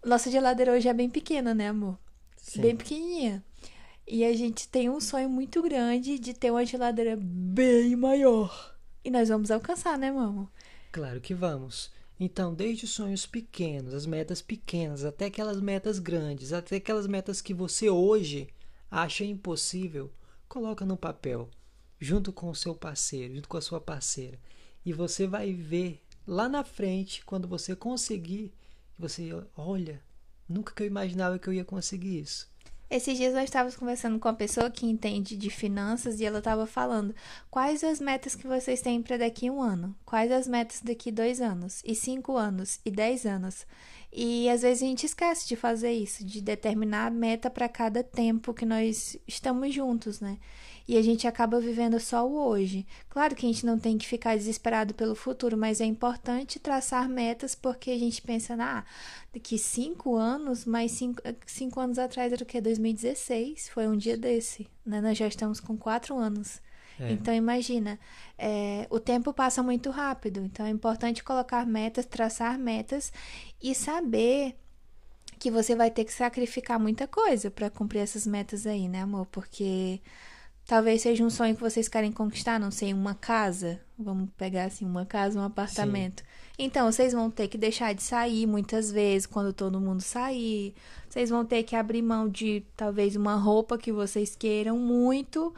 Nossa 0.03 0.31
geladeira 0.31 0.71
hoje 0.71 0.88
é 0.88 0.93
bem 0.93 1.10
pequena, 1.10 1.53
né, 1.53 1.69
amor? 1.69 1.97
Sim. 2.38 2.62
Bem 2.62 2.75
pequenininha. 2.75 3.43
E 4.07 4.23
a 4.23 4.33
gente 4.36 4.67
tem 4.69 4.89
um 4.89 5.01
sonho 5.01 5.29
muito 5.29 5.62
grande 5.62 6.17
de 6.17 6.33
ter 6.33 6.49
uma 6.49 6.65
geladeira 6.65 7.17
bem 7.19 7.95
maior. 7.95 8.75
E 9.03 9.12
nós 9.12 9.27
vamos 9.29 9.51
alcançar, 9.51 9.97
né, 9.97 10.10
mamo? 10.12 10.49
Claro 10.91 11.19
que 11.19 11.33
vamos. 11.33 11.91
Então, 12.19 12.53
desde 12.53 12.86
os 12.86 12.91
sonhos 12.91 13.25
pequenos, 13.27 13.93
as 13.93 14.06
metas 14.06 14.41
pequenas, 14.41 15.03
até 15.03 15.25
aquelas 15.25 15.62
metas 15.62 15.99
grandes, 15.99 16.51
até 16.51 16.77
aquelas 16.77 17.06
metas 17.06 17.41
que 17.41 17.53
você 17.53 17.89
hoje 17.89 18.47
acha 18.89 19.23
impossível, 19.23 20.12
coloca 20.47 20.84
no 20.86 20.97
papel, 20.97 21.49
junto 21.99 22.34
com 22.34 22.49
o 22.49 22.56
seu 22.56 22.73
parceiro, 22.73 23.36
junto 23.36 23.47
com 23.47 23.58
a 23.58 23.62
sua 23.62 23.80
parceira. 23.80 24.39
E 24.84 24.91
você 24.91 25.27
vai 25.27 25.53
ver 25.53 26.01
lá 26.25 26.49
na 26.49 26.63
frente, 26.63 27.23
quando 27.23 27.47
você 27.47 27.75
conseguir, 27.75 28.51
você 28.97 29.30
olha, 29.56 30.01
nunca 30.49 30.73
que 30.73 30.82
eu 30.82 30.88
imaginava 30.88 31.38
que 31.38 31.47
eu 31.47 31.53
ia 31.53 31.65
conseguir 31.65 32.19
isso. 32.19 32.49
Esses 32.89 33.17
dias 33.17 33.34
nós 33.34 33.43
estávamos 33.43 33.76
conversando 33.76 34.17
com 34.17 34.30
uma 34.30 34.34
pessoa 34.34 34.71
que 34.71 34.86
entende 34.86 35.36
de 35.36 35.50
finanças 35.50 36.21
e 36.21 36.26
ela 36.26 36.39
estava 36.39 36.65
falando 36.65 37.13
quais 37.50 37.84
as 37.84 38.00
metas 38.00 38.34
que 38.34 38.47
vocês 38.47 38.82
têm 38.82 39.02
para 39.02 39.17
daqui 39.17 39.50
um 39.50 39.62
ano, 39.62 39.93
quais 40.06 40.32
as 40.32 40.47
metas 40.47 40.80
daqui 40.82 41.12
dois 41.12 41.41
anos, 41.41 41.82
e 41.86 41.93
cinco 41.93 42.38
anos, 42.38 42.80
e 42.86 42.89
dez 42.89 43.26
anos. 43.26 43.67
E 44.12 44.50
às 44.50 44.62
vezes 44.62 44.84
a 44.84 44.86
gente 44.86 45.06
esquece 45.06 45.45
de 45.45 45.58
fazer 45.58 45.91
isso, 45.91 46.23
de 46.23 46.39
determinar 46.39 47.08
a 47.08 47.12
meta 47.12 47.50
para 47.50 47.67
cada 47.67 48.02
tempo 48.02 48.54
que 48.54 48.65
nós 48.65 49.17
estamos 49.28 49.73
juntos, 49.73 50.21
né? 50.21 50.38
E 50.88 50.97
a 50.97 51.02
gente 51.02 51.28
acaba 51.28 51.60
vivendo 51.60 52.00
só 52.00 52.26
o 52.26 52.47
hoje. 52.47 52.88
Claro 53.10 53.36
que 53.36 53.45
a 53.45 53.50
gente 53.50 53.65
não 53.65 53.78
tem 53.78 53.97
que 53.97 54.08
ficar 54.08 54.38
desesperado 54.38 54.93
pelo 54.93 55.15
futuro, 55.15 55.58
mas 55.58 55.82
é 55.82 55.86
importante 55.86 56.60
traçar 56.60 57.10
metas 57.10 57.54
porque 57.54 57.91
a 57.91 58.00
gente 58.00 58.21
pensa, 58.21 58.56
ah, 58.58 58.86
daqui 59.34 59.58
cinco 59.58 60.15
anos, 60.15 60.63
mas 60.63 60.91
cinco, 60.93 61.21
cinco 61.45 61.80
anos 61.82 62.00
atrás 62.00 62.32
era 62.32 62.41
o 62.41 62.45
que? 62.45 62.62
2016? 62.62 63.69
Foi 63.69 63.86
um 63.88 63.97
dia 63.97 64.15
desse, 64.15 64.67
né? 64.86 65.02
Nós 65.02 65.17
já 65.17 65.28
estamos 65.28 65.60
com 65.60 65.76
quatro 65.76 66.15
anos. 66.17 66.62
É. 67.00 67.12
Então 67.12 67.34
imagina, 67.34 68.00
é, 68.38 68.88
o 68.89 69.00
tempo 69.00 69.34
passa 69.34 69.62
muito 69.62 69.89
rápido, 69.91 70.39
então 70.39 70.65
é 70.65 70.69
importante 70.69 71.23
colocar 71.23 71.65
metas, 71.65 72.06
traçar 72.06 72.58
metas 72.58 73.12
e 73.62 73.76
saber 73.76 74.56
que 75.38 75.52
você 75.52 75.76
vai 75.76 75.91
ter 75.91 76.06
que 76.06 76.13
sacrificar 76.13 76.80
muita 76.80 77.08
coisa 77.08 77.52
para 77.52 77.69
cumprir 77.69 78.00
essas 78.00 78.26
metas 78.26 78.65
aí, 78.65 78.88
né, 78.88 79.02
amor? 79.02 79.28
Porque 79.28 80.02
talvez 80.67 81.01
seja 81.01 81.23
um 81.23 81.30
sonho 81.30 81.56
que 81.56 81.62
vocês 81.62 81.88
querem 81.88 82.12
conquistar, 82.12 82.60
não 82.60 82.69
sei, 82.69 82.93
uma 82.93 83.15
casa. 83.15 83.80
Vamos 83.97 84.30
pegar 84.38 84.65
assim, 84.65 84.86
uma 84.86 85.06
casa, 85.06 85.39
um 85.39 85.43
apartamento. 85.43 86.23
Então, 86.60 86.91
vocês 86.91 87.13
vão 87.13 87.32
ter 87.32 87.47
que 87.47 87.58
deixar 87.58 87.93
de 87.93 88.03
sair 88.03 88.45
muitas 88.45 88.91
vezes 88.91 89.25
quando 89.25 89.53
todo 89.53 89.80
mundo 89.80 90.01
sair. 90.01 90.75
Vocês 91.10 91.30
vão 91.30 91.45
ter 91.45 91.63
que 91.63 91.75
abrir 91.75 92.01
mão 92.01 92.27
de 92.27 92.63
talvez 92.75 93.15
uma 93.15 93.36
roupa 93.36 93.77
que 93.77 93.91
vocês 93.91 94.36
queiram 94.36 94.77
muito. 94.77 95.53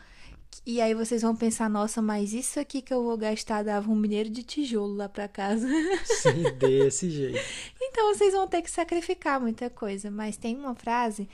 E 0.65 0.81
aí 0.81 0.93
vocês 0.93 1.21
vão 1.21 1.35
pensar, 1.35 1.69
nossa, 1.69 2.01
mas 2.01 2.33
isso 2.33 2.59
aqui 2.59 2.81
que 2.81 2.93
eu 2.93 3.03
vou 3.03 3.17
gastar 3.17 3.63
dava 3.63 3.89
um 3.89 3.95
mineiro 3.95 4.29
de 4.29 4.43
tijolo 4.43 4.93
lá 4.93 5.09
pra 5.09 5.27
casa. 5.27 5.67
Sim, 6.05 6.43
desse 6.59 7.09
jeito. 7.09 7.39
Então 7.81 8.13
vocês 8.13 8.33
vão 8.33 8.47
ter 8.47 8.61
que 8.61 8.69
sacrificar 8.69 9.39
muita 9.39 9.69
coisa. 9.69 10.11
Mas 10.11 10.37
tem 10.37 10.55
uma 10.55 10.75
frase 10.75 11.27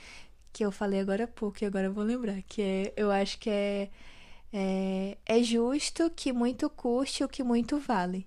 que 0.56 0.64
eu 0.64 0.72
falei 0.72 1.00
agora 1.00 1.24
há 1.24 1.28
pouco 1.28 1.58
e 1.62 1.66
agora 1.66 1.86
eu 1.88 1.92
vou 1.92 2.02
lembrar, 2.02 2.40
que 2.42 2.62
é, 2.62 2.92
eu 2.96 3.10
acho 3.10 3.38
que 3.38 3.50
é, 3.50 3.90
é, 4.52 5.18
é 5.26 5.42
justo 5.42 6.10
que 6.16 6.32
muito 6.32 6.70
custe 6.70 7.22
o 7.22 7.28
que 7.28 7.42
muito 7.42 7.78
vale. 7.78 8.26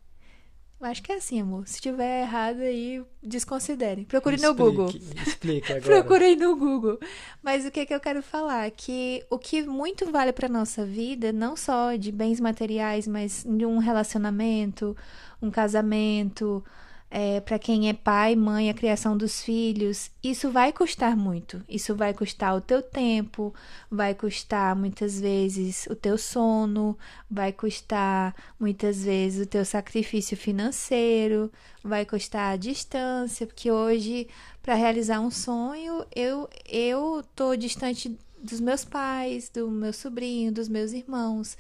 Eu 0.80 0.86
acho 0.88 1.02
que 1.04 1.12
é 1.12 1.16
assim, 1.16 1.42
amor. 1.42 1.68
Se 1.68 1.82
tiver 1.82 2.22
errado 2.22 2.62
aí, 2.62 3.04
desconsidere. 3.22 4.06
Procure 4.06 4.38
no 4.38 4.54
Google. 4.54 4.90
Explique- 4.90 5.30
Explique 5.30 5.74
agora. 5.74 5.86
Procurei 6.02 6.36
no 6.38 6.56
Google. 6.56 7.00
Mas 7.44 7.66
o 7.66 7.72
que, 7.72 7.86
que 7.86 7.94
eu 7.94 8.00
quero 8.00 8.22
falar? 8.24 8.70
Que 8.72 9.26
o 9.30 9.38
que 9.40 9.64
muito 9.64 10.10
vale 10.12 10.32
para 10.32 10.48
nossa 10.48 10.86
vida, 10.86 11.34
não 11.34 11.58
só 11.58 11.96
de 11.98 12.12
bens 12.12 12.40
materiais, 12.40 13.08
mas 13.08 13.44
de 13.44 13.66
um 13.66 13.80
relacionamento, 13.80 14.96
um 15.42 15.52
casamento, 15.52 16.64
é, 17.12 17.40
para 17.40 17.58
quem 17.58 17.90
é 17.90 17.94
pai, 17.94 18.36
mãe, 18.36 18.70
a 18.70 18.74
criação 18.74 19.18
dos 19.18 19.42
filhos, 19.42 20.12
isso 20.24 20.52
vai 20.52 20.72
custar 20.72 21.18
muito. 21.18 21.64
Isso 21.68 21.96
vai 21.96 22.14
custar 22.14 22.56
o 22.56 22.62
teu 22.62 22.82
tempo, 22.82 23.54
vai 23.90 24.14
custar 24.14 24.76
muitas 24.76 25.20
vezes 25.20 25.88
o 25.88 25.96
teu 25.96 26.18
sono, 26.18 26.98
vai 27.30 27.52
custar 27.52 28.36
muitas 28.60 29.04
vezes 29.04 29.46
o 29.46 29.50
teu 29.50 29.66
sacrifício 29.66 30.38
financeiro, 30.38 31.52
vai 31.84 32.06
custar 32.06 32.54
a 32.54 32.58
distância, 32.58 33.48
porque 33.48 33.72
hoje 33.72 34.28
para 34.62 34.76
realizar 34.76 35.20
um 35.20 35.32
sonho, 35.32 36.06
eu 36.16 36.48
eu 36.68 37.24
tô 37.36 37.56
distante 37.56 38.16
dos 38.38 38.60
meus 38.60 38.86
pais, 38.86 39.50
do 39.50 39.70
meu 39.70 39.92
sobrinho, 39.92 40.52
dos 40.52 40.70
meus 40.70 40.92
irmãos. 40.94 41.58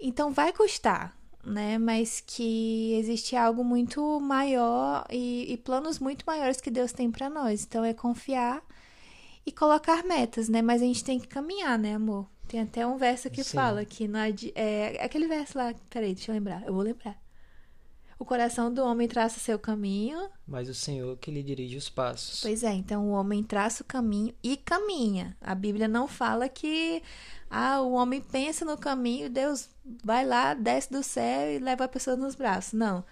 Então 0.00 0.32
vai 0.32 0.52
custar, 0.52 1.16
né? 1.46 1.78
Mas 1.78 2.22
que 2.26 2.94
existe 2.94 3.36
algo 3.36 3.64
muito 3.64 4.20
maior 4.20 5.06
e, 5.10 5.52
e 5.52 5.56
planos 5.56 5.98
muito 5.98 6.24
maiores 6.26 6.60
que 6.60 6.70
Deus 6.70 6.92
tem 6.92 7.10
para 7.10 7.30
nós. 7.30 7.64
Então 7.64 7.84
é 7.84 7.94
confiar 7.94 8.62
e 9.46 9.52
colocar 9.52 10.04
metas, 10.04 10.48
né? 10.48 10.60
Mas 10.62 10.82
a 10.82 10.84
gente 10.84 11.04
tem 11.04 11.18
que 11.20 11.28
caminhar, 11.28 11.78
né, 11.78 11.94
amor? 11.94 12.26
Tem 12.48 12.60
até 12.60 12.86
um 12.86 12.96
verso 12.96 13.30
que 13.30 13.42
Sim. 13.42 13.56
fala 13.56 13.84
que 13.84 14.06
não 14.08 14.20
adi- 14.20 14.52
é 14.54 15.02
aquele 15.04 15.26
verso 15.26 15.58
lá, 15.58 15.74
peraí, 15.90 16.14
deixa 16.14 16.30
eu 16.30 16.34
lembrar, 16.34 16.62
eu 16.66 16.72
vou 16.74 16.82
lembrar. 16.82 17.16
O 18.18 18.24
coração 18.24 18.72
do 18.72 18.82
homem 18.82 19.06
traça 19.06 19.38
seu 19.38 19.58
caminho, 19.58 20.30
Mas 20.46 20.70
o 20.70 20.74
Senhor 20.74 21.18
que 21.18 21.30
lhe 21.30 21.42
dirige 21.42 21.76
os 21.76 21.90
passos. 21.90 22.40
Pois 22.40 22.62
é, 22.62 22.72
então 22.72 23.08
o 23.08 23.10
homem 23.10 23.42
traça 23.42 23.82
o 23.82 23.86
caminho 23.86 24.34
e 24.42 24.56
caminha. 24.56 25.36
A 25.38 25.54
Bíblia 25.54 25.86
não 25.86 26.08
fala 26.08 26.48
que 26.48 27.02
ah, 27.50 27.82
o 27.82 27.92
homem 27.92 28.22
pensa 28.22 28.64
no 28.64 28.78
caminho, 28.78 29.28
Deus 29.28 29.68
vai 30.02 30.24
lá, 30.24 30.54
desce 30.54 30.90
do 30.90 31.02
céu 31.02 31.52
e 31.52 31.58
leva 31.58 31.84
a 31.84 31.88
pessoa 31.88 32.16
nos 32.16 32.34
braços. 32.34 32.72
Não. 32.72 33.04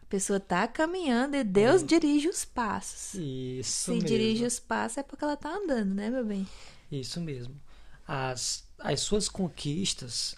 A 0.00 0.04
pessoa 0.08 0.38
tá 0.38 0.68
caminhando 0.68 1.34
e 1.36 1.42
Deus 1.42 1.82
dirige 1.82 2.28
os 2.28 2.44
passos. 2.44 3.14
Isso 3.14 3.86
Se 3.86 3.90
mesmo. 3.90 4.06
dirige 4.06 4.44
os 4.44 4.60
passos 4.60 4.98
é 4.98 5.02
porque 5.02 5.24
ela 5.24 5.36
tá 5.36 5.56
andando, 5.56 5.92
né, 5.92 6.08
meu 6.08 6.24
bem? 6.24 6.46
Isso 6.90 7.20
mesmo. 7.20 7.60
As, 8.06 8.64
as 8.78 9.00
suas 9.00 9.28
conquistas, 9.28 10.36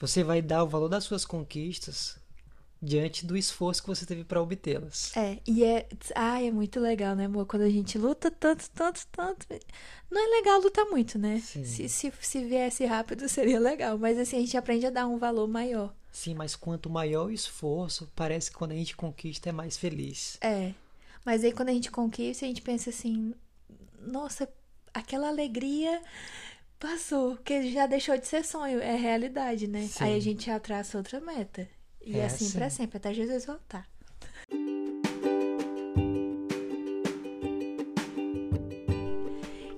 você 0.00 0.24
vai 0.24 0.42
dar 0.42 0.64
o 0.64 0.68
valor 0.68 0.88
das 0.88 1.04
suas 1.04 1.24
conquistas 1.24 2.18
diante 2.80 3.26
do 3.26 3.36
esforço 3.36 3.82
que 3.82 3.88
você 3.88 4.06
teve 4.06 4.24
para 4.24 4.40
obtê-las. 4.40 5.16
É, 5.16 5.38
e 5.46 5.64
é. 5.64 5.88
Ai, 6.14 6.48
é 6.48 6.50
muito 6.50 6.78
legal, 6.80 7.14
né, 7.16 7.26
amor? 7.26 7.46
Quando 7.46 7.62
a 7.62 7.70
gente 7.70 7.98
luta 7.98 8.30
tanto, 8.30 8.68
tanto, 8.70 9.06
tanto. 9.10 9.46
Não 10.10 10.20
é 10.20 10.38
legal 10.38 10.60
lutar 10.60 10.84
muito, 10.86 11.18
né? 11.18 11.40
Sim. 11.40 11.64
Se, 11.64 11.88
se, 11.88 12.12
se 12.20 12.44
viesse 12.44 12.84
rápido 12.86 13.28
seria 13.28 13.58
legal. 13.58 13.98
Mas 13.98 14.18
assim, 14.18 14.36
a 14.36 14.40
gente 14.40 14.56
aprende 14.56 14.86
a 14.86 14.90
dar 14.90 15.06
um 15.06 15.18
valor 15.18 15.48
maior. 15.48 15.94
Sim, 16.10 16.34
mas 16.34 16.56
quanto 16.56 16.88
maior 16.88 17.26
o 17.26 17.30
esforço, 17.30 18.10
parece 18.14 18.50
que 18.50 18.56
quando 18.56 18.72
a 18.72 18.76
gente 18.76 18.96
conquista 18.96 19.48
é 19.48 19.52
mais 19.52 19.76
feliz. 19.76 20.38
É. 20.40 20.72
Mas 21.24 21.44
aí 21.44 21.52
quando 21.52 21.68
a 21.68 21.72
gente 21.72 21.90
conquista, 21.90 22.44
a 22.44 22.48
gente 22.48 22.62
pensa 22.62 22.90
assim, 22.90 23.34
nossa, 24.00 24.48
aquela 24.94 25.28
alegria 25.28 26.00
Passou, 26.78 27.34
porque 27.34 27.72
já 27.72 27.86
deixou 27.86 28.16
de 28.16 28.26
ser 28.26 28.44
sonho, 28.44 28.80
é 28.80 28.94
realidade, 28.94 29.66
né? 29.66 29.88
Sim. 29.88 30.04
Aí 30.04 30.14
a 30.14 30.20
gente 30.20 30.46
já 30.46 30.60
traça 30.60 30.96
outra 30.96 31.20
meta. 31.20 31.68
E 32.08 32.18
É 32.18 32.24
assim 32.24 32.46
assim. 32.46 32.58
pra 32.58 32.70
sempre, 32.70 32.96
até 32.96 33.12
Jesus 33.12 33.44
voltar. 33.46 33.86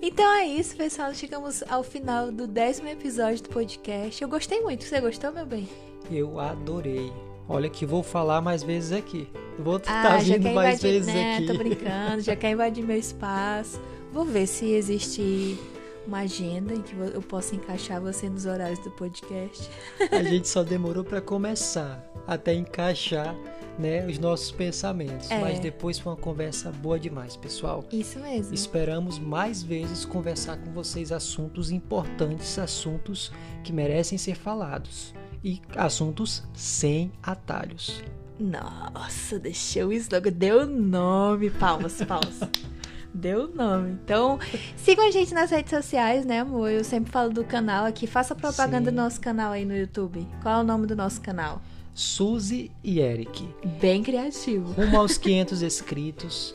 Então 0.02 0.24
é 0.38 0.46
isso, 0.46 0.76
pessoal. 0.76 1.12
Chegamos 1.14 1.62
ao 1.68 1.82
final 1.82 2.32
do 2.32 2.46
décimo 2.46 2.88
episódio 2.88 3.42
do 3.42 3.48
podcast. 3.50 4.20
Eu 4.22 4.28
gostei 4.28 4.60
muito. 4.60 4.84
Você 4.84 5.00
gostou, 5.00 5.32
meu 5.32 5.46
bem? 5.46 5.68
Eu 6.10 6.38
adorei. 6.40 7.12
Olha 7.48 7.68
que 7.68 7.84
vou 7.84 8.02
falar 8.02 8.40
mais 8.40 8.62
vezes 8.62 8.92
aqui. 8.92 9.28
Vou 9.58 9.76
estar 9.76 10.14
Ah, 10.14 10.18
já 10.20 10.34
vindo 10.36 10.50
mais 10.54 10.78
invadir, 10.78 10.92
vezes 11.00 11.14
né? 11.14 11.36
aqui. 11.36 11.46
Tô 11.46 11.54
brincando, 11.58 12.20
já 12.22 12.36
quer 12.36 12.50
invadir 12.50 12.84
meu 12.84 12.96
espaço. 12.96 13.80
Vou 14.12 14.24
ver 14.24 14.46
se 14.46 14.66
existe 14.72 15.58
uma 16.06 16.20
agenda 16.20 16.72
em 16.74 16.80
que 16.80 16.94
eu 16.96 17.20
possa 17.22 17.54
encaixar 17.54 18.00
você 18.00 18.28
nos 18.28 18.46
horários 18.46 18.78
do 18.80 18.90
podcast. 18.92 19.68
A 20.10 20.22
gente 20.24 20.48
só 20.48 20.62
demorou 20.62 21.04
para 21.04 21.20
começar, 21.20 22.02
até 22.26 22.54
encaixar, 22.54 23.34
né, 23.78 24.06
os 24.06 24.18
nossos 24.18 24.50
pensamentos. 24.50 25.30
É. 25.30 25.40
Mas 25.40 25.58
depois 25.58 25.98
foi 25.98 26.12
uma 26.12 26.18
conversa 26.18 26.70
boa 26.70 26.98
demais, 26.98 27.36
pessoal. 27.36 27.84
Isso 27.90 28.18
mesmo. 28.18 28.54
Esperamos 28.54 29.18
mais 29.18 29.62
vezes 29.62 30.04
conversar 30.04 30.58
com 30.58 30.70
vocês 30.72 31.12
assuntos 31.12 31.70
importantes, 31.70 32.58
assuntos 32.58 33.32
que 33.64 33.72
merecem 33.72 34.18
ser 34.18 34.34
falados 34.34 35.14
e 35.42 35.60
assuntos 35.76 36.42
sem 36.54 37.10
atalhos. 37.22 38.02
Nossa, 38.38 39.38
deixou 39.38 39.88
o 39.88 39.92
slogan. 39.92 40.32
Deu 40.32 40.66
nome. 40.66 41.50
Palmas, 41.50 42.02
palmas. 42.02 42.40
Deu 43.12 43.52
nome. 43.52 43.98
Então, 44.04 44.38
sigam 44.76 45.06
a 45.06 45.10
gente 45.10 45.34
nas 45.34 45.50
redes 45.50 45.70
sociais, 45.70 46.24
né, 46.24 46.40
amor? 46.40 46.70
Eu 46.70 46.84
sempre 46.84 47.10
falo 47.10 47.30
do 47.30 47.44
canal 47.44 47.84
aqui. 47.84 48.06
Faça 48.06 48.34
propaganda 48.34 48.90
Sim. 48.90 48.96
do 48.96 49.02
nosso 49.02 49.20
canal 49.20 49.52
aí 49.52 49.64
no 49.64 49.76
YouTube. 49.76 50.26
Qual 50.42 50.58
é 50.58 50.62
o 50.62 50.64
nome 50.64 50.86
do 50.86 50.96
nosso 50.96 51.20
canal? 51.20 51.60
Suzy 51.94 52.70
e 52.82 53.00
Eric, 53.00 53.46
Bem 53.80 54.02
criativo. 54.02 54.72
rumo 54.72 54.98
aos 54.98 55.18
500 55.18 55.62
inscritos. 55.62 56.54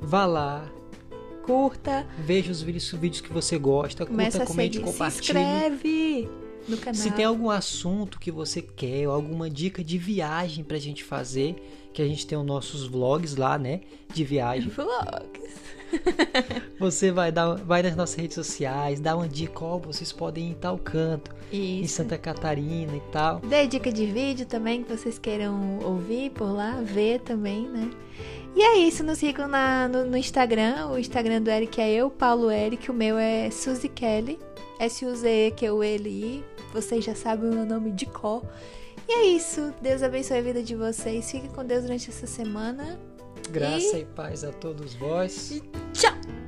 Vá 0.00 0.26
lá, 0.26 0.70
Curta, 1.44 2.06
veja 2.18 2.50
os 2.50 2.62
vídeos, 2.62 2.90
vídeos 2.92 3.20
que 3.20 3.30
você 3.30 3.58
gosta, 3.58 4.06
começa 4.06 4.38
curta, 4.38 4.44
a 4.44 4.46
comente, 4.46 4.76
seguir. 4.78 4.86
Se 4.86 4.92
compartilhe. 4.92 5.38
inscreve 5.38 6.28
no 6.66 6.76
canal. 6.78 6.94
Se 6.94 7.10
tem 7.10 7.24
algum 7.26 7.50
assunto 7.50 8.18
que 8.18 8.30
você 8.30 8.62
quer, 8.62 9.06
ou 9.06 9.14
alguma 9.14 9.50
dica 9.50 9.84
de 9.84 9.98
viagem 9.98 10.64
pra 10.64 10.78
gente 10.78 11.04
fazer, 11.04 11.54
que 11.92 12.00
a 12.00 12.06
gente 12.06 12.26
tem 12.26 12.38
os 12.38 12.46
nossos 12.46 12.86
vlogs 12.86 13.36
lá, 13.36 13.58
né? 13.58 13.82
De 14.12 14.24
viagem. 14.24 14.70
Vlogs. 14.70 15.54
Você 16.78 17.10
vai 17.10 17.30
dar, 17.30 17.54
vai 17.56 17.82
nas 17.82 17.96
nossas 17.96 18.16
redes 18.16 18.34
sociais, 18.34 19.00
dá 19.00 19.16
uma 19.16 19.28
dica, 19.28 19.64
ó, 19.64 19.78
vocês 19.78 20.12
podem 20.12 20.48
ir 20.48 20.50
em 20.50 20.54
tal 20.54 20.78
canto, 20.78 21.34
em 21.52 21.82
Isso. 21.82 21.96
Santa 21.96 22.18
Catarina 22.18 22.96
e 22.96 23.02
tal. 23.12 23.40
Dê 23.40 23.66
dica 23.66 23.92
de 23.92 24.06
vídeo 24.06 24.46
também 24.46 24.82
que 24.82 24.96
vocês 24.96 25.18
queiram 25.18 25.78
ouvir 25.80 26.30
por 26.30 26.52
lá, 26.52 26.80
ver 26.82 27.20
também, 27.20 27.68
né? 27.68 27.90
E 28.56 28.62
é 28.62 28.78
isso, 28.78 29.02
nos 29.02 29.18
sigam 29.18 29.48
na, 29.48 29.88
no, 29.88 30.04
no 30.04 30.16
Instagram. 30.16 30.86
O 30.86 30.98
Instagram 30.98 31.42
do 31.42 31.50
Eric 31.50 31.80
é 31.80 31.92
eu, 31.92 32.08
Paulo 32.08 32.52
Eric. 32.52 32.88
O 32.88 32.94
meu 32.94 33.18
é 33.18 33.50
Suzy 33.50 33.88
Kelly. 33.88 34.38
S-U-Z-E-Q-U-L-I. 34.78 36.44
Vocês 36.72 37.04
já 37.04 37.16
sabem 37.16 37.50
o 37.50 37.54
meu 37.54 37.66
nome 37.66 37.90
de 37.90 38.06
cor. 38.06 38.44
E 39.08 39.12
é 39.12 39.24
isso. 39.26 39.74
Deus 39.82 40.04
abençoe 40.04 40.38
a 40.38 40.42
vida 40.42 40.62
de 40.62 40.76
vocês. 40.76 41.28
Fiquem 41.30 41.50
com 41.50 41.64
Deus 41.64 41.82
durante 41.82 42.08
essa 42.10 42.28
semana. 42.28 42.96
Graça 43.50 43.98
e 43.98 44.04
paz 44.04 44.44
a 44.44 44.52
todos 44.52 44.94
vós. 44.94 45.62
Tchau! 45.92 46.43